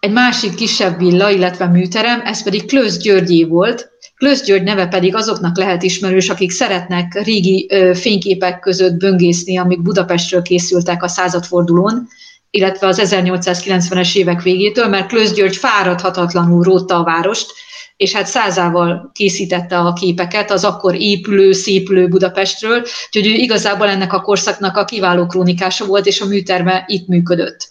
[0.00, 3.90] egy másik kisebb villa, illetve műterem, ez pedig Klősz Györgyé volt.
[4.16, 9.82] Klősz György neve pedig azoknak lehet ismerős, akik szeretnek régi ö, fényképek között böngészni, amik
[9.82, 12.08] Budapestről készültek a századfordulón,
[12.50, 17.52] illetve az 1890-es évek végétől, mert Klősz György fáradhatatlanul rótta a várost,
[17.96, 24.12] és hát százával készítette a képeket az akkor épülő, szépülő Budapestről, úgyhogy ő igazából ennek
[24.12, 27.68] a korszaknak a kiváló krónikása volt, és a műterme itt működött.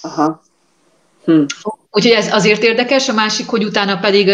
[0.00, 0.42] Aha.
[1.24, 1.42] Hm.
[1.90, 4.30] Úgyhogy ez azért érdekes, a másik, hogy utána pedig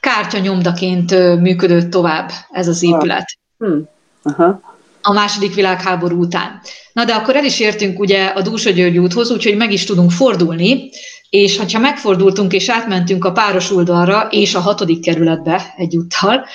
[0.00, 3.38] kártya nyomdaként működött tovább ez az épület.
[3.58, 3.78] Hm.
[4.22, 4.60] Aha.
[5.02, 6.60] A második világháború után.
[6.92, 10.10] Na de akkor el is értünk ugye a Dúsa György úthoz, úgyhogy meg is tudunk
[10.10, 10.90] fordulni,
[11.30, 16.46] és ha megfordultunk és átmentünk a páros oldalra és a hatodik kerületbe egyúttal,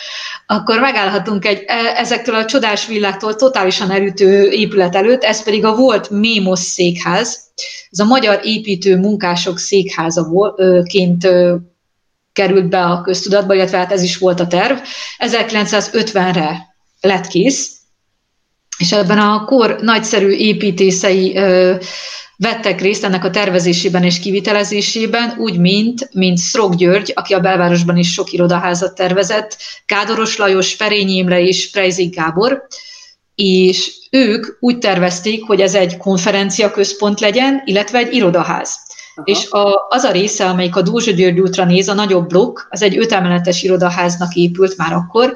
[0.45, 5.75] akkor megállhatunk egy e, ezektől a csodás villáktól totálisan elütő épület előtt, ez pedig a
[5.75, 7.39] volt Mémos székház.
[7.89, 11.27] Ez a magyar építő munkások székházaként
[12.33, 14.77] került be a köztudatba, illetve hát ez is volt a terv.
[15.19, 17.80] 1950-re lett kész,
[18.81, 21.39] és ebben a kor nagyszerű építészei
[22.37, 27.97] vettek részt ennek a tervezésében és kivitelezésében, úgy, mint, mint Szrok György, aki a belvárosban
[27.97, 32.67] is sok irodaházat tervezett, Kádoros Lajos, Ferényi Imre és Prejzik Gábor,
[33.35, 38.79] és ők úgy tervezték, hogy ez egy konferencia központ legyen, illetve egy irodaház.
[39.23, 42.81] És a, az a része, amelyik a Dózsa György útra néz, a nagyobb blokk, az
[42.81, 45.35] egy ötemeletes irodaháznak épült már akkor,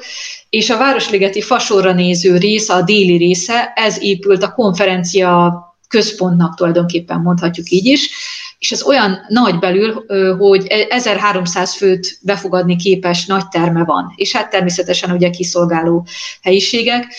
[0.49, 7.19] és a Városligeti fasorra néző része, a déli része, ez épült a konferencia központnak tulajdonképpen
[7.19, 8.09] mondhatjuk így is,
[8.59, 10.05] és ez olyan nagy belül,
[10.37, 16.05] hogy 1300 főt befogadni képes nagy terme van, és hát természetesen ugye kiszolgáló
[16.41, 17.13] helyiségek.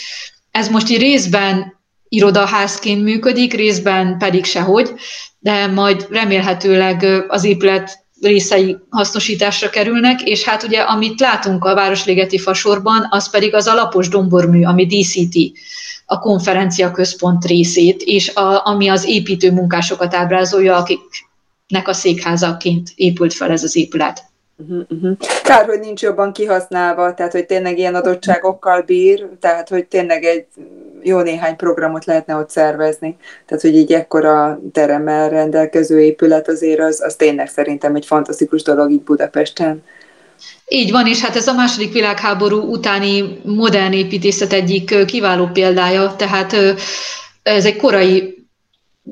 [0.51, 1.76] Ez most így részben
[2.09, 4.95] irodaházként működik, részben pedig sehogy,
[5.39, 12.39] de majd remélhetőleg az épület részei hasznosításra kerülnek, és hát ugye amit látunk a Városligeti
[12.39, 15.55] fasorban, az pedig az alapos dombormű, ami díszíti
[16.07, 23.35] a konferencia központ részét, és a, ami az építő munkásokat ábrázolja, akiknek a székházaként épült
[23.35, 24.25] fel ez az épület.
[24.59, 25.17] Uh-huh, uh-huh.
[25.43, 30.47] Kár, hogy nincs jobban kihasználva, tehát hogy tényleg ilyen adottságokkal bír, tehát hogy tényleg egy
[31.03, 33.17] jó néhány programot lehetne ott szervezni.
[33.47, 38.91] Tehát, hogy így ekkora teremmel rendelkező épület azért az, az tényleg szerintem egy fantasztikus dolog
[38.91, 39.83] így Budapesten.
[40.69, 46.57] Így van, és hát ez a második világháború utáni modern építészet egyik kiváló példája, tehát
[47.43, 48.36] ez egy korai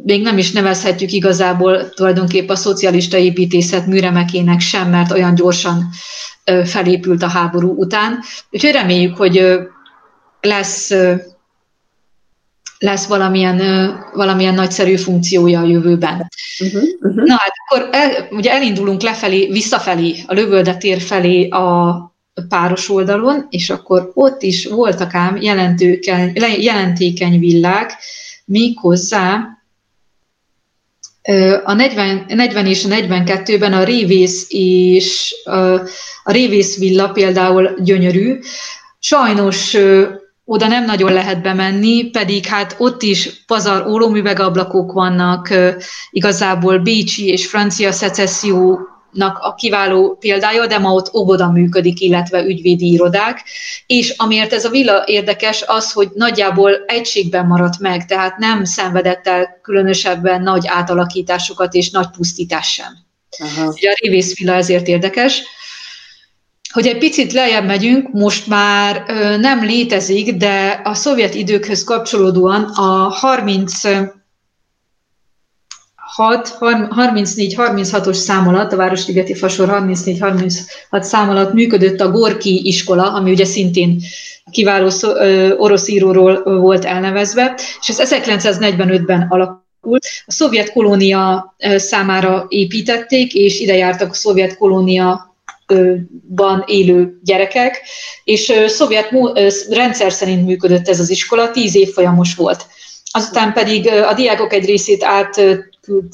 [0.03, 5.89] még nem is nevezhetjük igazából tulajdonképp a szocialista építészet műremekének sem, mert olyan gyorsan
[6.65, 8.19] felépült a háború után.
[8.51, 9.59] Úgyhogy reméljük, hogy
[10.41, 10.93] lesz
[12.79, 13.61] lesz valamilyen,
[14.15, 16.29] valamilyen nagyszerű funkciója a jövőben.
[16.59, 17.25] Uh-huh, uh-huh.
[17.25, 21.97] Na hát akkor el, ugye elindulunk lefelé, visszafelé, a lövöldetér felé a
[22.49, 25.37] páros oldalon, és akkor ott is voltak ám
[26.59, 27.97] jelentékeny villák,
[28.45, 29.59] méghozzá
[31.65, 35.35] a 40, 40 és a 42-ben a Révész és
[36.25, 38.39] a Révész villa például gyönyörű.
[38.99, 39.77] Sajnos
[40.45, 45.49] oda nem nagyon lehet bemenni, pedig hát ott is pazar ólomüvegablakok vannak,
[46.11, 48.79] igazából bécsi és francia szecesszió
[49.17, 53.43] a kiváló példája, de ma ott óvoda működik, illetve ügyvédi irodák,
[53.87, 59.27] és amiért ez a villa érdekes az, hogy nagyjából egységben maradt meg, tehát nem szenvedett
[59.27, 62.97] el különösebben nagy átalakításokat és nagy pusztítás sem.
[63.39, 63.69] Aha.
[63.69, 65.43] Ugye a Révész villa ezért érdekes.
[66.73, 69.05] Hogy egy picit lejjebb megyünk, most már
[69.41, 73.73] nem létezik, de a szovjet időkhöz kapcsolódóan a 30
[76.17, 83.45] 34-36-os szám alatt, a Városligeti Fasor 34-36 szám alatt működött a Gorki iskola, ami ugye
[83.45, 84.01] szintén
[84.51, 84.91] kiváló
[85.57, 90.07] orosz íróról volt elnevezve, és ez 1945-ben alakult.
[90.27, 95.37] A szovjet kolónia számára építették, és ide jártak a szovjet kolónia
[96.35, 97.83] ban élő gyerekek,
[98.25, 99.11] és szovjet
[99.71, 102.67] rendszer szerint működött ez az iskola, tíz évfolyamos volt.
[103.11, 105.41] Azután pedig a diákok egy részét át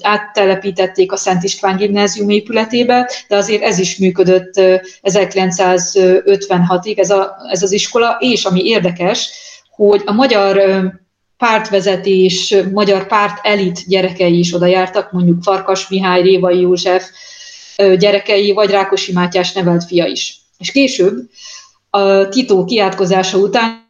[0.03, 4.53] áttelepítették a Szent István gimnázium épületébe, de azért ez is működött
[5.03, 9.31] 1956-ig, ez, a, ez az iskola, és ami érdekes,
[9.71, 10.61] hogy a magyar
[11.37, 17.05] pártvezetés, magyar párt elit gyerekei is oda jártak, mondjuk Farkas Mihály, Révai József
[17.99, 20.41] gyerekei, vagy Rákosi Mátyás nevelt fia is.
[20.59, 21.19] És később,
[21.91, 23.89] a Tito kiátkozása után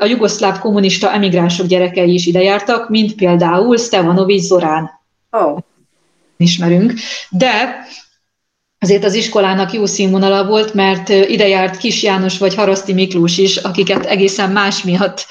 [0.00, 4.90] a jugoszláv kommunista emigránsok gyerekei is ide jártak, mint például Stevanovics Zorán.
[5.30, 5.58] Oh.
[6.36, 6.92] Ismerünk.
[7.30, 7.84] De
[8.78, 13.56] azért az iskolának jó színvonala volt, mert ide járt Kis János vagy Haraszti Miklós is,
[13.56, 15.26] akiket egészen más miatt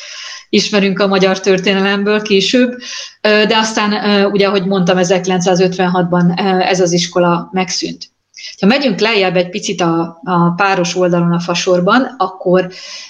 [0.50, 2.82] ismerünk a magyar történelemből később,
[3.22, 6.40] de aztán, ugye, ahogy mondtam, 1956-ban
[6.70, 8.14] ez az iskola megszűnt.
[8.60, 12.68] Ha megyünk lejjebb egy picit a, a páros oldalon a fasorban, akkor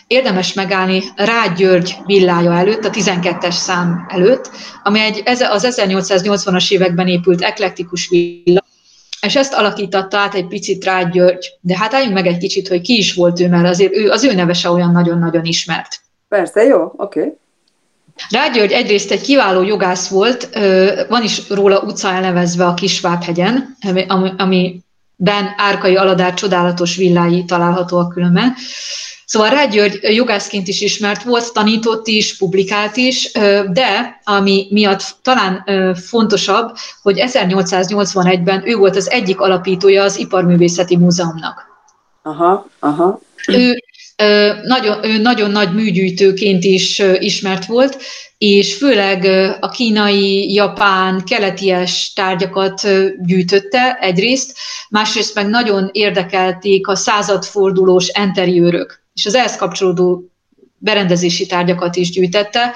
[0.08, 4.52] érdemes megállni Rád György villája előtt, a 12-es szám előtt,
[4.84, 8.64] ami egy, az 1880-as években épült eklektikus villa,
[9.22, 11.54] és ezt alakította át egy picit Rád György.
[11.62, 14.24] De hát álljunk meg egy kicsit, hogy ki is volt ő, mert azért ő, az
[14.24, 16.00] ő nevese olyan nagyon-nagyon ismert.
[16.28, 17.20] Persze, jó, oké.
[17.20, 17.34] Okay.
[18.30, 20.50] Rád György egyrészt egy kiváló jogász volt,
[21.10, 23.76] van is róla utca elnevezve a Kisvábhegyen,
[24.08, 24.85] ami, ami
[25.16, 28.54] Ben Árkai Aladár csodálatos villái találhatóak különben.
[29.26, 33.32] Szóval Rád György jogászként is ismert volt, tanított is, publikált is,
[33.72, 41.66] de ami miatt talán fontosabb, hogy 1881-ben ő volt az egyik alapítója az Iparművészeti Múzeumnak.
[42.22, 43.20] Aha, aha.
[43.48, 43.84] Ő
[44.64, 47.98] nagyon, nagyon nagy műgyűjtőként is ismert volt,
[48.38, 49.26] és főleg
[49.60, 52.88] a kínai, japán, keleties tárgyakat
[53.26, 54.58] gyűjtötte egyrészt,
[54.90, 60.30] másrészt meg nagyon érdekelték a századfordulós enteriőrök, és az ehhez kapcsolódó
[60.78, 62.74] berendezési tárgyakat is gyűjtette,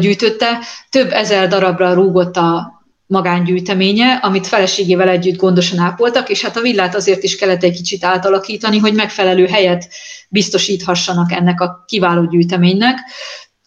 [0.00, 0.58] gyűjtötte.
[0.90, 2.75] Több ezer darabra rúgott a
[3.06, 8.04] magángyűjteménye, amit feleségével együtt gondosan ápoltak, és hát a villát azért is kellett egy kicsit
[8.04, 9.88] átalakítani, hogy megfelelő helyet
[10.28, 12.98] biztosíthassanak ennek a kiváló gyűjteménynek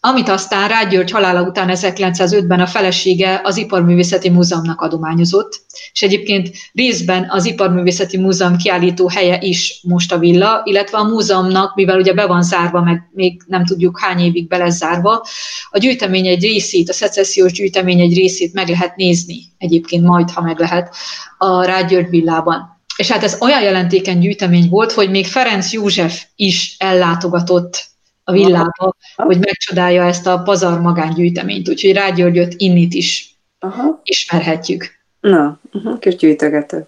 [0.02, 5.60] amit aztán Rád György halála után 1905-ben a felesége az Iparművészeti Múzeumnak adományozott,
[5.92, 11.74] és egyébként részben az Iparművészeti Múzeum kiállító helye is most a villa, illetve a múzeumnak,
[11.74, 15.26] mivel ugye be van zárva, meg még nem tudjuk hány évig be lesz zárva,
[15.70, 20.40] a gyűjtemény egy részét, a szecessziós gyűjtemény egy részét meg lehet nézni, egyébként majd, ha
[20.42, 20.94] meg lehet,
[21.38, 22.78] a Rád György villában.
[22.96, 27.88] És hát ez olyan jelentékeny gyűjtemény volt, hogy még Ferenc József is ellátogatott
[28.30, 29.28] a villába, Aha.
[29.28, 34.00] hogy megcsodálja ezt a pazar magángyűjteményt, úgyhogy Rágyörgyöt innit is Aha.
[34.04, 34.98] ismerhetjük.
[35.20, 35.60] Na,
[35.98, 36.86] kis gyűjtögető.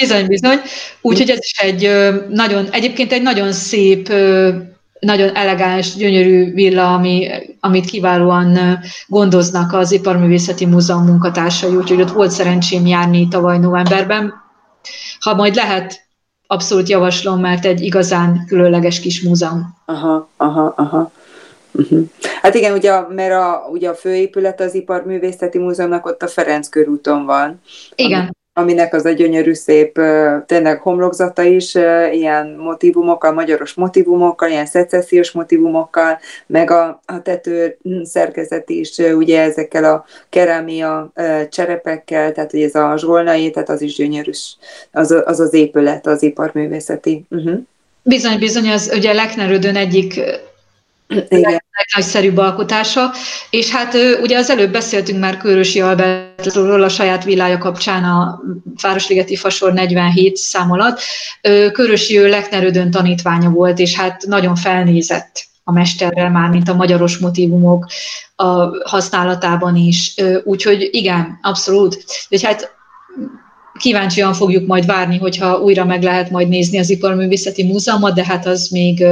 [0.00, 0.58] bizony, bizony.
[1.00, 1.90] Úgyhogy ez is egy
[2.28, 4.08] nagyon, egyébként egy nagyon szép,
[5.00, 7.28] nagyon elegáns, gyönyörű villa, ami,
[7.60, 14.34] amit kiválóan gondoznak az Iparművészeti Múzeum munkatársai, úgyhogy ott volt szerencsém járni tavaly novemberben.
[15.20, 16.05] Ha majd lehet,
[16.46, 19.76] abszolút javaslom, mert egy igazán különleges kis múzeum.
[19.84, 21.10] Aha, aha, aha.
[21.72, 22.08] Uh-huh.
[22.42, 27.24] Hát igen, ugye, mert a, ugye a főépület az Iparművészeti Múzeumnak ott a Ferenc körúton
[27.24, 27.60] van.
[27.94, 28.20] Igen.
[28.20, 30.00] Ami, aminek az a gyönyörű szép,
[30.46, 31.74] tényleg homlokzata is
[32.12, 39.84] ilyen motivumokkal, magyaros motivumokkal, ilyen szecessziós motivumokkal, meg a, a tető szerkezet is ugye ezekkel
[39.84, 41.12] a kerámia
[41.48, 44.30] cserepekkel, tehát hogy ez a zsolnai, tehát az is gyönyörű,
[44.92, 47.24] az az, az épület, az iparművészeti.
[47.30, 47.58] Uh-huh.
[48.02, 50.20] Bizony, bizony, az ugye Leknerődön egyik
[51.08, 51.62] igen.
[51.72, 53.10] legnagyszerűbb alkotása,
[53.50, 58.40] és hát ugye az előbb beszéltünk már Körösi Albertról a saját villája kapcsán a
[58.82, 61.00] Városligeti Fasor 47 szám alatt.
[61.72, 67.18] Körösi ő Leknerődön tanítványa volt, és hát nagyon felnézett a mesterrel már, mint a magyaros
[67.18, 67.86] motivumok
[68.36, 68.54] a
[68.88, 70.14] használatában is.
[70.44, 72.04] Úgyhogy igen, abszolút.
[72.28, 72.74] Úgyhogy hát
[73.78, 78.46] kíváncsian fogjuk majd várni, hogyha újra meg lehet majd nézni az Iparművészeti Múzeumot, de hát
[78.46, 79.04] az még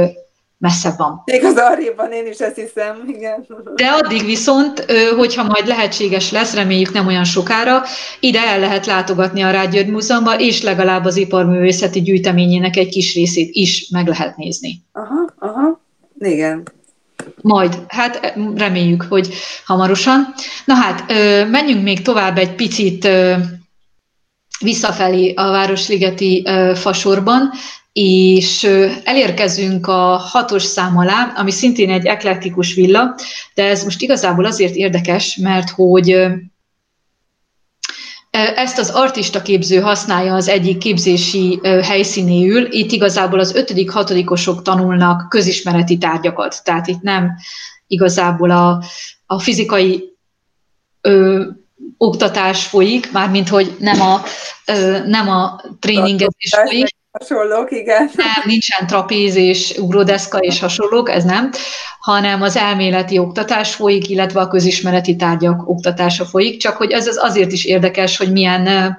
[0.57, 1.21] messze van.
[1.25, 3.45] Még az arréban én is ezt hiszem, igen.
[3.75, 4.85] De addig viszont,
[5.17, 7.83] hogyha majd lehetséges lesz, reméljük nem olyan sokára,
[8.19, 13.49] ide el lehet látogatni a Rágyőd Múzeumba, és legalább az iparművészeti gyűjteményének egy kis részét
[13.51, 14.83] is meg lehet nézni.
[14.91, 15.81] Aha, aha,
[16.19, 16.63] igen.
[17.41, 19.33] Majd, hát reméljük, hogy
[19.65, 20.33] hamarosan.
[20.65, 21.13] Na hát,
[21.49, 23.07] menjünk még tovább egy picit
[24.59, 27.51] visszafelé a Városligeti fasorban,
[27.99, 28.63] és
[29.03, 33.15] elérkezünk a hatos szám alá, ami szintén egy eklektikus villa,
[33.53, 36.27] de ez most igazából azért érdekes, mert hogy
[38.55, 42.73] ezt az artista képző használja az egyik képzési helyszínéül.
[42.73, 46.61] Itt igazából az ötödik, hatodikosok tanulnak közismereti tárgyakat.
[46.63, 47.31] Tehát itt nem
[47.87, 48.83] igazából a,
[49.25, 50.17] a fizikai
[51.01, 51.43] ö,
[51.97, 54.21] oktatás folyik, mármint hogy nem a,
[54.65, 58.09] ö, nem a tréningezés folyik, hasonlók, igen.
[58.15, 61.51] Nem, nincsen trapéz és ugródeszka és hasonlók, ez nem,
[61.99, 67.17] hanem az elméleti oktatás folyik, illetve a közismereti tárgyak oktatása folyik, csak hogy ez az
[67.21, 68.97] azért is érdekes, hogy milyen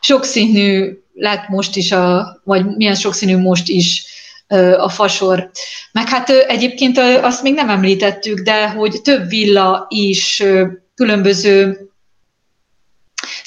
[0.00, 4.04] sokszínű lett most is, a, vagy milyen sokszínű most is
[4.78, 5.50] a fasor.
[5.92, 10.42] Meg hát egyébként azt még nem említettük, de hogy több villa is
[10.94, 11.89] különböző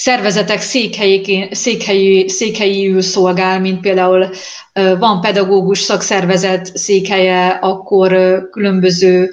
[0.03, 4.29] szervezetek székhelyi, székhelyű szolgál, mint például
[4.73, 9.29] van pedagógus szakszervezet székhelye, akkor különböző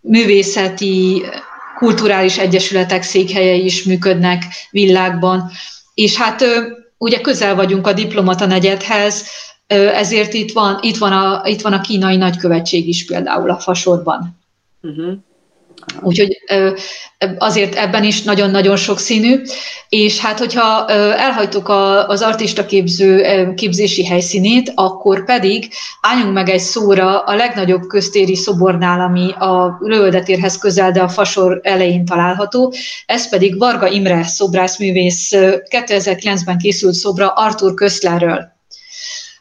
[0.00, 1.22] művészeti,
[1.78, 5.50] kulturális egyesületek székhelyei is működnek világban.
[5.94, 6.44] És hát
[6.98, 9.26] ugye közel vagyunk a diplomata negyedhez,
[9.94, 14.38] ezért itt van, itt van, a, itt van a kínai nagykövetség is például a fasorban.
[14.82, 15.12] Uh-huh.
[16.00, 16.38] Úgyhogy
[17.38, 19.42] azért ebben is nagyon-nagyon sokszínű,
[19.88, 21.68] és hát hogyha elhagytuk
[22.06, 23.24] az artista képző
[23.54, 30.58] képzési helyszínét, akkor pedig álljunk meg egy szóra a legnagyobb köztéri szobornál, ami a Lövöldetérhez
[30.58, 32.74] közel, de a Fasor elején található,
[33.06, 35.30] ez pedig Varga Imre szobrászművész
[35.70, 38.58] 2009-ben készült szobra Artur Köszlerről.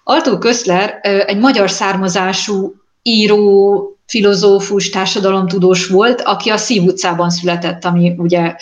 [0.04, 8.14] Artur Köszler egy magyar származású író, filozófus, társadalomtudós volt, aki a Szív utcában született, ami
[8.18, 8.56] ugye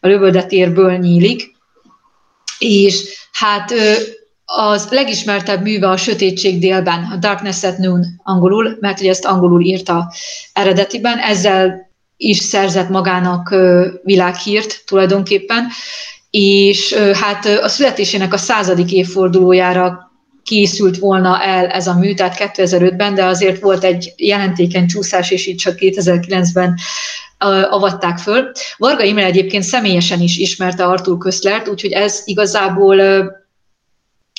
[0.00, 1.56] a Lövöldetérből nyílik,
[2.58, 3.72] és hát
[4.44, 9.62] az legismertebb műve a Sötétség délben, a Darkness at Noon angolul, mert hogy ezt angolul
[9.62, 10.12] írta
[10.52, 13.54] eredetiben, ezzel is szerzett magának
[14.02, 15.66] világhírt tulajdonképpen,
[16.30, 20.11] és hát a születésének a századik évfordulójára
[20.44, 25.46] készült volna el ez a mű, tehát 2005-ben, de azért volt egy jelentékeny csúszás, és
[25.46, 26.78] így csak 2009-ben
[27.70, 28.50] avatták föl.
[28.76, 33.00] Varga Imre egyébként személyesen is ismerte Artur Köszlert, úgyhogy ez igazából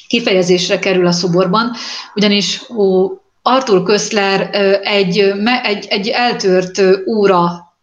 [0.08, 1.72] kifejezésre kerül a szoborban,
[2.16, 3.08] ugyanis ó,
[3.42, 4.50] Artur Köszler
[4.84, 5.34] egy,
[5.64, 7.74] egy, egy eltört óra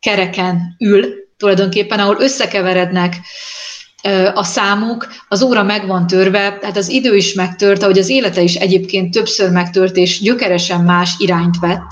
[0.00, 3.16] kereken ül, tulajdonképpen, ahol összekeverednek
[4.34, 8.40] a számuk, az óra meg van törve, tehát az idő is megtört, ahogy az élete
[8.40, 11.90] is egyébként többször megtört, és gyökeresen más irányt vett.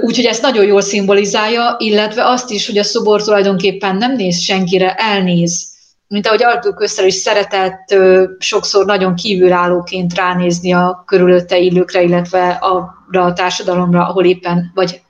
[0.00, 4.94] Úgyhogy ezt nagyon jól szimbolizálja, illetve azt is, hogy a szobor tulajdonképpen nem néz senkire,
[4.94, 5.66] elnéz.
[6.08, 7.96] Mint ahogy Artur Köszter is szeretett
[8.38, 15.00] sokszor nagyon kívülállóként ránézni a körülötte illőkre, illetve arra a társadalomra, ahol éppen, vagy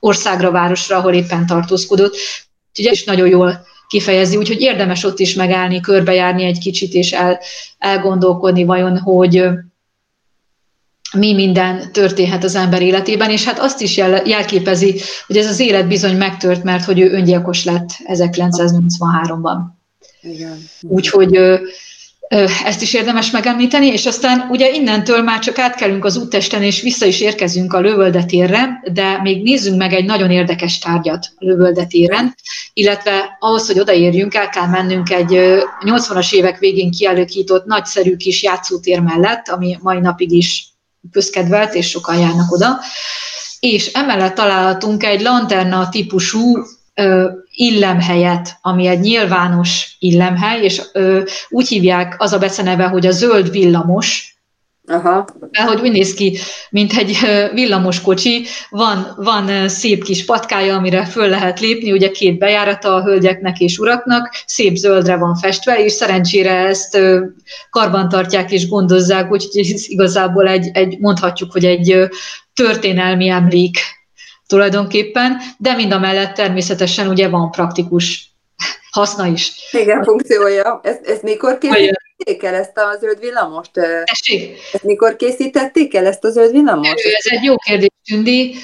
[0.00, 2.14] országra, városra, ahol éppen tartózkodott.
[2.68, 7.12] Úgyhogy ez is nagyon jól kifejezi, úgyhogy érdemes ott is megállni, körbejárni egy kicsit, és
[7.12, 7.38] el,
[7.78, 9.44] elgondolkodni vajon, hogy
[11.12, 15.60] mi minden történhet az ember életében, és hát azt is jel, jelképezi, hogy ez az
[15.60, 19.58] élet bizony megtört, mert hogy ő öngyilkos lett 1983-ban.
[20.20, 20.58] Igen.
[20.80, 21.38] Úgyhogy
[22.64, 27.06] ezt is érdemes megemlíteni, és aztán ugye innentől már csak átkelünk az úttesten, és vissza
[27.06, 32.34] is érkezünk a lövöldetérre, de még nézzünk meg egy nagyon érdekes tárgyat lövöldetéren,
[32.72, 35.30] illetve ahhoz, hogy odaérjünk, el kell mennünk egy
[35.84, 40.68] 80-as évek végén kialakított nagyszerű kis játszótér mellett, ami mai napig is
[41.12, 42.80] közkedvelt, és sokan járnak oda,
[43.60, 46.58] és emellett találhatunk egy lanterna típusú
[47.60, 53.50] illemhelyet, ami egy nyilvános illemhely, és ö, úgy hívják az a beceneve, hogy a zöld
[53.50, 54.38] villamos,
[54.86, 55.24] Aha.
[55.66, 56.38] hogy úgy néz ki,
[56.70, 57.18] mint egy
[57.52, 63.02] villamos kocsi, van, van szép kis patkája, amire föl lehet lépni, ugye két bejárata a
[63.02, 66.98] hölgyeknek és uraknak, szép zöldre van festve, és szerencsére ezt
[67.70, 72.08] karban tartják és gondozzák, úgyhogy ez igazából egy, egy mondhatjuk, hogy egy
[72.54, 73.78] történelmi emlék
[74.50, 78.30] tulajdonképpen, de mind a mellett természetesen ugye van praktikus
[78.98, 79.52] haszna is.
[79.72, 80.80] Igen, funkciója.
[80.82, 83.70] Ezt, ezt mikor készítették el, ezt a zöld villamost?
[84.04, 84.58] Tessék?
[84.72, 86.98] Ezt mikor készítették el, ezt a zöld villamost?
[86.98, 88.54] Ez egy jó kérdés, Tündi.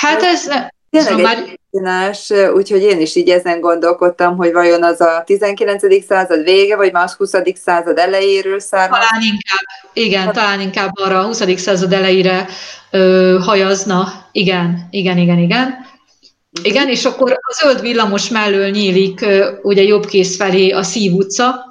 [0.00, 0.42] Hát ez...
[0.90, 6.04] Tényleg szóval egy fascinás, úgyhogy én is így ezen gondolkodtam, hogy vajon az a 19.
[6.06, 7.34] század vége, vagy már az 20.
[7.54, 9.08] század elejéről származik.
[9.08, 10.34] Talán inkább, igen, hát.
[10.34, 11.60] talán inkább arra a 20.
[11.60, 12.46] század elejére
[12.90, 14.06] ö, hajazna.
[14.32, 15.88] Igen, igen, igen, igen.
[16.62, 19.26] Igen, és akkor a zöld villamos mellől nyílik
[19.62, 21.70] ugye jobb kész felé a Szív utca.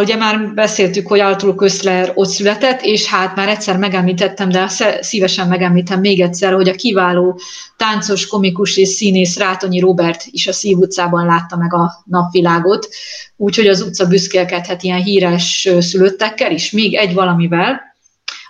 [0.00, 4.68] Ugye már beszéltük, hogy Arthur Köszler ott született, és hát már egyszer megemlítettem, de
[5.00, 7.40] szívesen megemlítem még egyszer, hogy a kiváló
[7.76, 12.88] táncos, komikus és színész Rátonyi Robert is a Szív utcában látta meg a napvilágot,
[13.36, 17.80] úgyhogy az utca büszkélkedhet ilyen híres szülöttekkel is, még egy valamivel,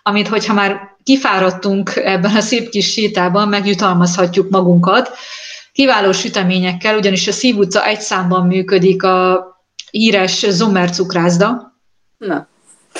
[0.02, 5.10] amit hogyha már kifáradtunk ebben a szép kis sétában, megjutalmazhatjuk magunkat,
[5.74, 9.46] kiváló süteményekkel, ugyanis a Szív utca egy számban működik a
[9.90, 11.78] híres Zommer cukrászda,
[12.18, 12.48] Na.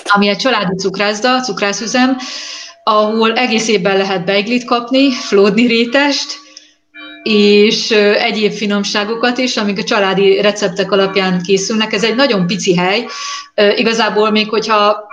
[0.04, 2.16] ami egy családi cukrászda, cukrászüzem,
[2.84, 6.42] ahol egész évben lehet beiglit kapni, flódni rétest,
[7.22, 11.92] és egyéb finomságokat is, amik a családi receptek alapján készülnek.
[11.92, 13.06] Ez egy nagyon pici hely.
[13.54, 15.06] Igazából még, hogyha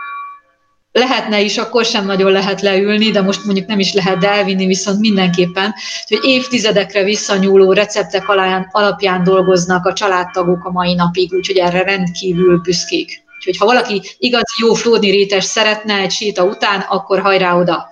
[0.91, 4.99] lehetne is, akkor sem nagyon lehet leülni, de most mondjuk nem is lehet, elvinni viszont
[4.99, 5.73] mindenképpen.
[6.07, 8.23] Hogy évtizedekre visszanyúló receptek
[8.71, 13.23] alapján dolgoznak a családtagok a mai napig, úgyhogy erre rendkívül büszkék.
[13.37, 17.89] Úgyhogy ha valaki igazi jó flódni rétes szeretne egy séta után, akkor hajrá oda!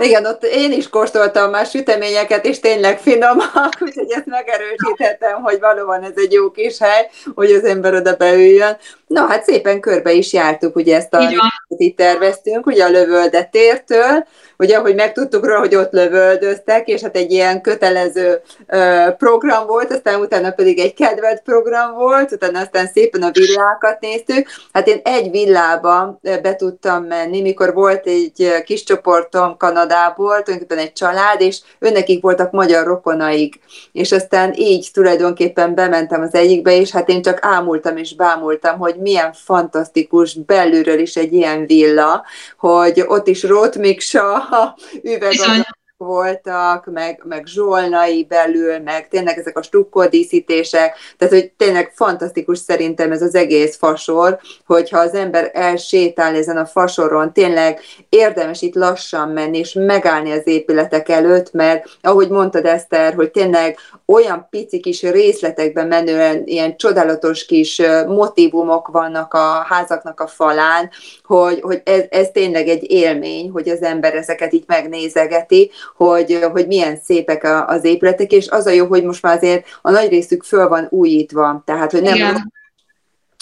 [0.00, 6.02] Igen, ott én is kóstoltam már süteményeket, és tényleg finomak, úgyhogy ezt megerősítettem, hogy valóban
[6.02, 8.76] ez egy jó kis hely, hogy az ember oda beüljön.
[9.08, 11.28] Na, hát szépen körbe is jártuk, ugye ezt a
[11.76, 14.26] itt terveztünk, ugye a lövöldetértől,
[14.58, 19.92] ugye, ahogy megtudtuk róla, hogy ott lövöldöztek, és hát egy ilyen kötelező uh, program volt,
[19.92, 24.48] aztán utána pedig egy kedvelt program volt, utána aztán szépen a villákat néztük.
[24.72, 30.92] Hát én egy villába be tudtam menni, mikor volt egy kis csoportom Kanadából, tulajdonképpen egy
[30.92, 33.60] család, és önnekik voltak magyar rokonaik,
[33.92, 38.96] és aztán így tulajdonképpen bementem az egyikbe, és hát én csak ámultam és bámultam, hogy
[39.00, 42.24] milyen fantasztikus belülről is egy ilyen villa,
[42.58, 44.48] hogy ott is Rotmiksa,
[45.02, 45.34] üveg
[45.98, 53.12] voltak, meg, meg zsolnai belül, meg tényleg ezek a stukkódíszítések, tehát hogy tényleg fantasztikus szerintem
[53.12, 59.28] ez az egész fasor, hogyha az ember elsétál ezen a fasoron, tényleg érdemes itt lassan
[59.28, 63.78] menni, és megállni az épületek előtt, mert ahogy mondtad Eszter, hogy tényleg
[64.12, 70.90] olyan pici kis részletekben menően ilyen csodálatos kis motivumok vannak a házaknak a falán,
[71.24, 76.66] hogy, hogy ez, ez tényleg egy élmény, hogy az ember ezeket így megnézegeti, hogy, hogy
[76.66, 80.42] milyen szépek az épületek, és az a jó, hogy most már azért a nagy részük
[80.42, 82.56] föl van újítva, tehát hogy nem Igen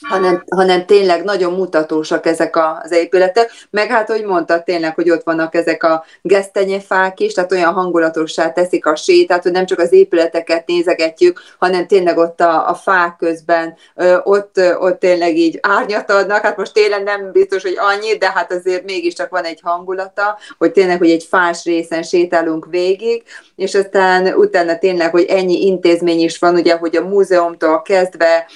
[0.03, 5.23] hanem, hanem tényleg nagyon mutatósak ezek az épületek, meg hát, hogy mondtad tényleg, hogy ott
[5.23, 9.93] vannak ezek a gesztenyefák is, tehát olyan hangulatossá teszik a sétát, hogy nem csak az
[9.93, 13.77] épületeket nézegetjük, hanem tényleg ott a, a fák közben,
[14.23, 18.53] ott, ott tényleg így árnyat adnak, hát most télen nem biztos, hogy annyi, de hát
[18.53, 23.23] azért mégiscsak van egy hangulata, hogy tényleg, hogy egy fás részen sétálunk végig,
[23.57, 28.47] és aztán utána tényleg, hogy ennyi intézmény is van, ugye, hogy a múzeumtól kezdve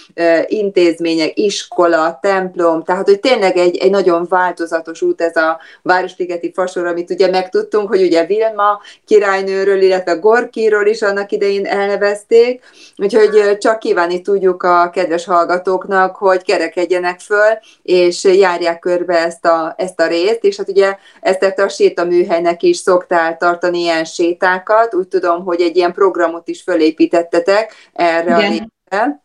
[0.46, 6.86] intézmények, iskola, templom, tehát hogy tényleg egy, egy nagyon változatos út ez a Városligeti fasor,
[6.86, 12.64] amit ugye megtudtunk, hogy ugye Vilma királynőről, illetve Gorkiról is annak idején elnevezték,
[12.96, 19.74] úgyhogy csak kívánni tudjuk a kedves hallgatóknak, hogy kerekedjenek föl, és járják körbe ezt a,
[19.76, 25.08] ezt a részt, és hát ugye ezt a sétaműhelynek is szoktál tartani ilyen sétákat, úgy
[25.08, 28.36] tudom, hogy egy ilyen programot is fölépítettetek erre Igen.
[28.36, 29.22] a részre.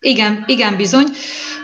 [0.00, 1.06] Igen, igen, bizony.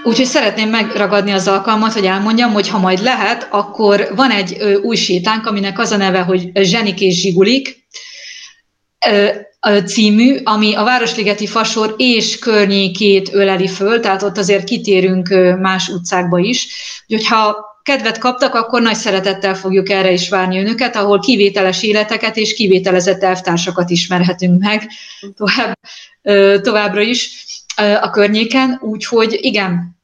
[0.04, 4.74] Úgyhogy szeretném megragadni az alkalmat, hogy elmondjam, hogy ha majd lehet, akkor van egy ö,
[4.74, 7.86] új sétánk, aminek az a neve, hogy Zsenik és Zsigulik
[9.06, 9.28] ö,
[9.86, 15.28] című, ami a Városligeti Fasor és környékét öleli föl, tehát ott azért kitérünk
[15.60, 16.68] más utcákba is.
[17.06, 22.36] Úgyhogy ha kedvet kaptak, akkor nagy szeretettel fogjuk erre is várni önöket, ahol kivételes életeket
[22.36, 24.88] és kivételezett elvtársakat ismerhetünk meg
[25.36, 25.78] tovább,
[26.62, 27.44] továbbra is
[27.76, 30.00] a környéken, úgyhogy igen,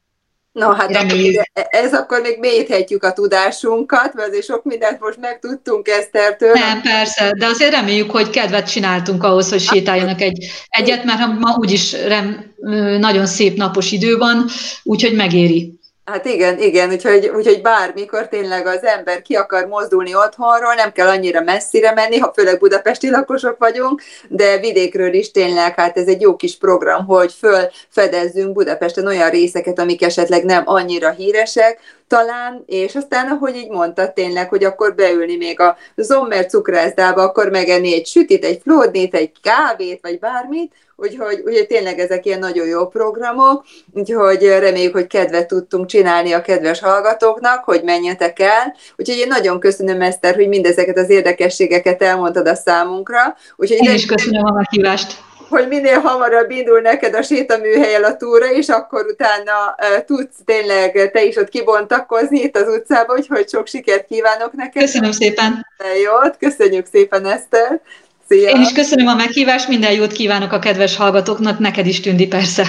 [0.51, 5.87] Na hát akkor ez akkor még mélyíthetjük a tudásunkat, mert azért sok mindent most megtudtunk
[5.87, 6.53] Esztertől.
[6.53, 11.55] Nem, persze, de azért reméljük, hogy kedvet csináltunk ahhoz, hogy sétáljanak egy, egyet, mert ma
[11.57, 12.53] úgyis rem,
[12.99, 14.45] nagyon szép napos idő van,
[14.83, 15.78] úgyhogy megéri.
[16.11, 21.07] Hát igen, igen, úgyhogy, úgyhogy bármikor tényleg az ember ki akar mozdulni otthonról, nem kell
[21.07, 26.21] annyira messzire menni, ha főleg budapesti lakosok vagyunk, de vidékről is tényleg, hát ez egy
[26.21, 31.79] jó kis program, hogy fölfedezzünk Budapesten olyan részeket, amik esetleg nem annyira híresek,
[32.09, 37.49] talán, és aztán, ahogy így mondta tényleg, hogy akkor beülni még a Zommer cukrászdába, akkor
[37.49, 42.67] megenni egy sütit, egy flódnét, egy kávét, vagy bármit, úgyhogy, úgyhogy tényleg ezek ilyen nagyon
[42.67, 48.75] jó programok, úgyhogy reméljük, hogy kedvet tudtunk csinálni a kedves hallgatóknak, hogy menjetek el.
[48.97, 53.35] Úgyhogy én nagyon köszönöm, Eszter, hogy mindezeket az érdekességeket elmondtad a számunkra.
[53.55, 58.51] Úgyhogy én is köszönöm a meghívást hogy minél hamarabb indul neked a sétaműhelyel a túra,
[58.51, 59.75] és akkor utána
[60.05, 64.81] tudsz tényleg te is ott kibontakozni itt az utcába, úgyhogy sok sikert kívánok neked.
[64.81, 65.67] Köszönöm szépen.
[66.03, 67.81] Jót, köszönjük szépen, Eszter.
[68.27, 68.49] Szia.
[68.49, 72.63] Én is köszönöm a meghívást, minden jót kívánok a kedves hallgatóknak, neked is Tündi persze.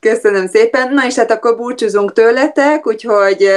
[0.00, 0.94] Köszönöm szépen.
[0.94, 3.48] Na és hát akkor búcsúzunk tőletek, úgyhogy,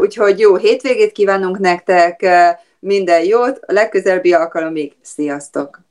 [0.00, 2.26] úgyhogy jó hétvégét kívánunk nektek,
[2.78, 5.88] minden jót, a legközelebbi alkalomig, sziasztok!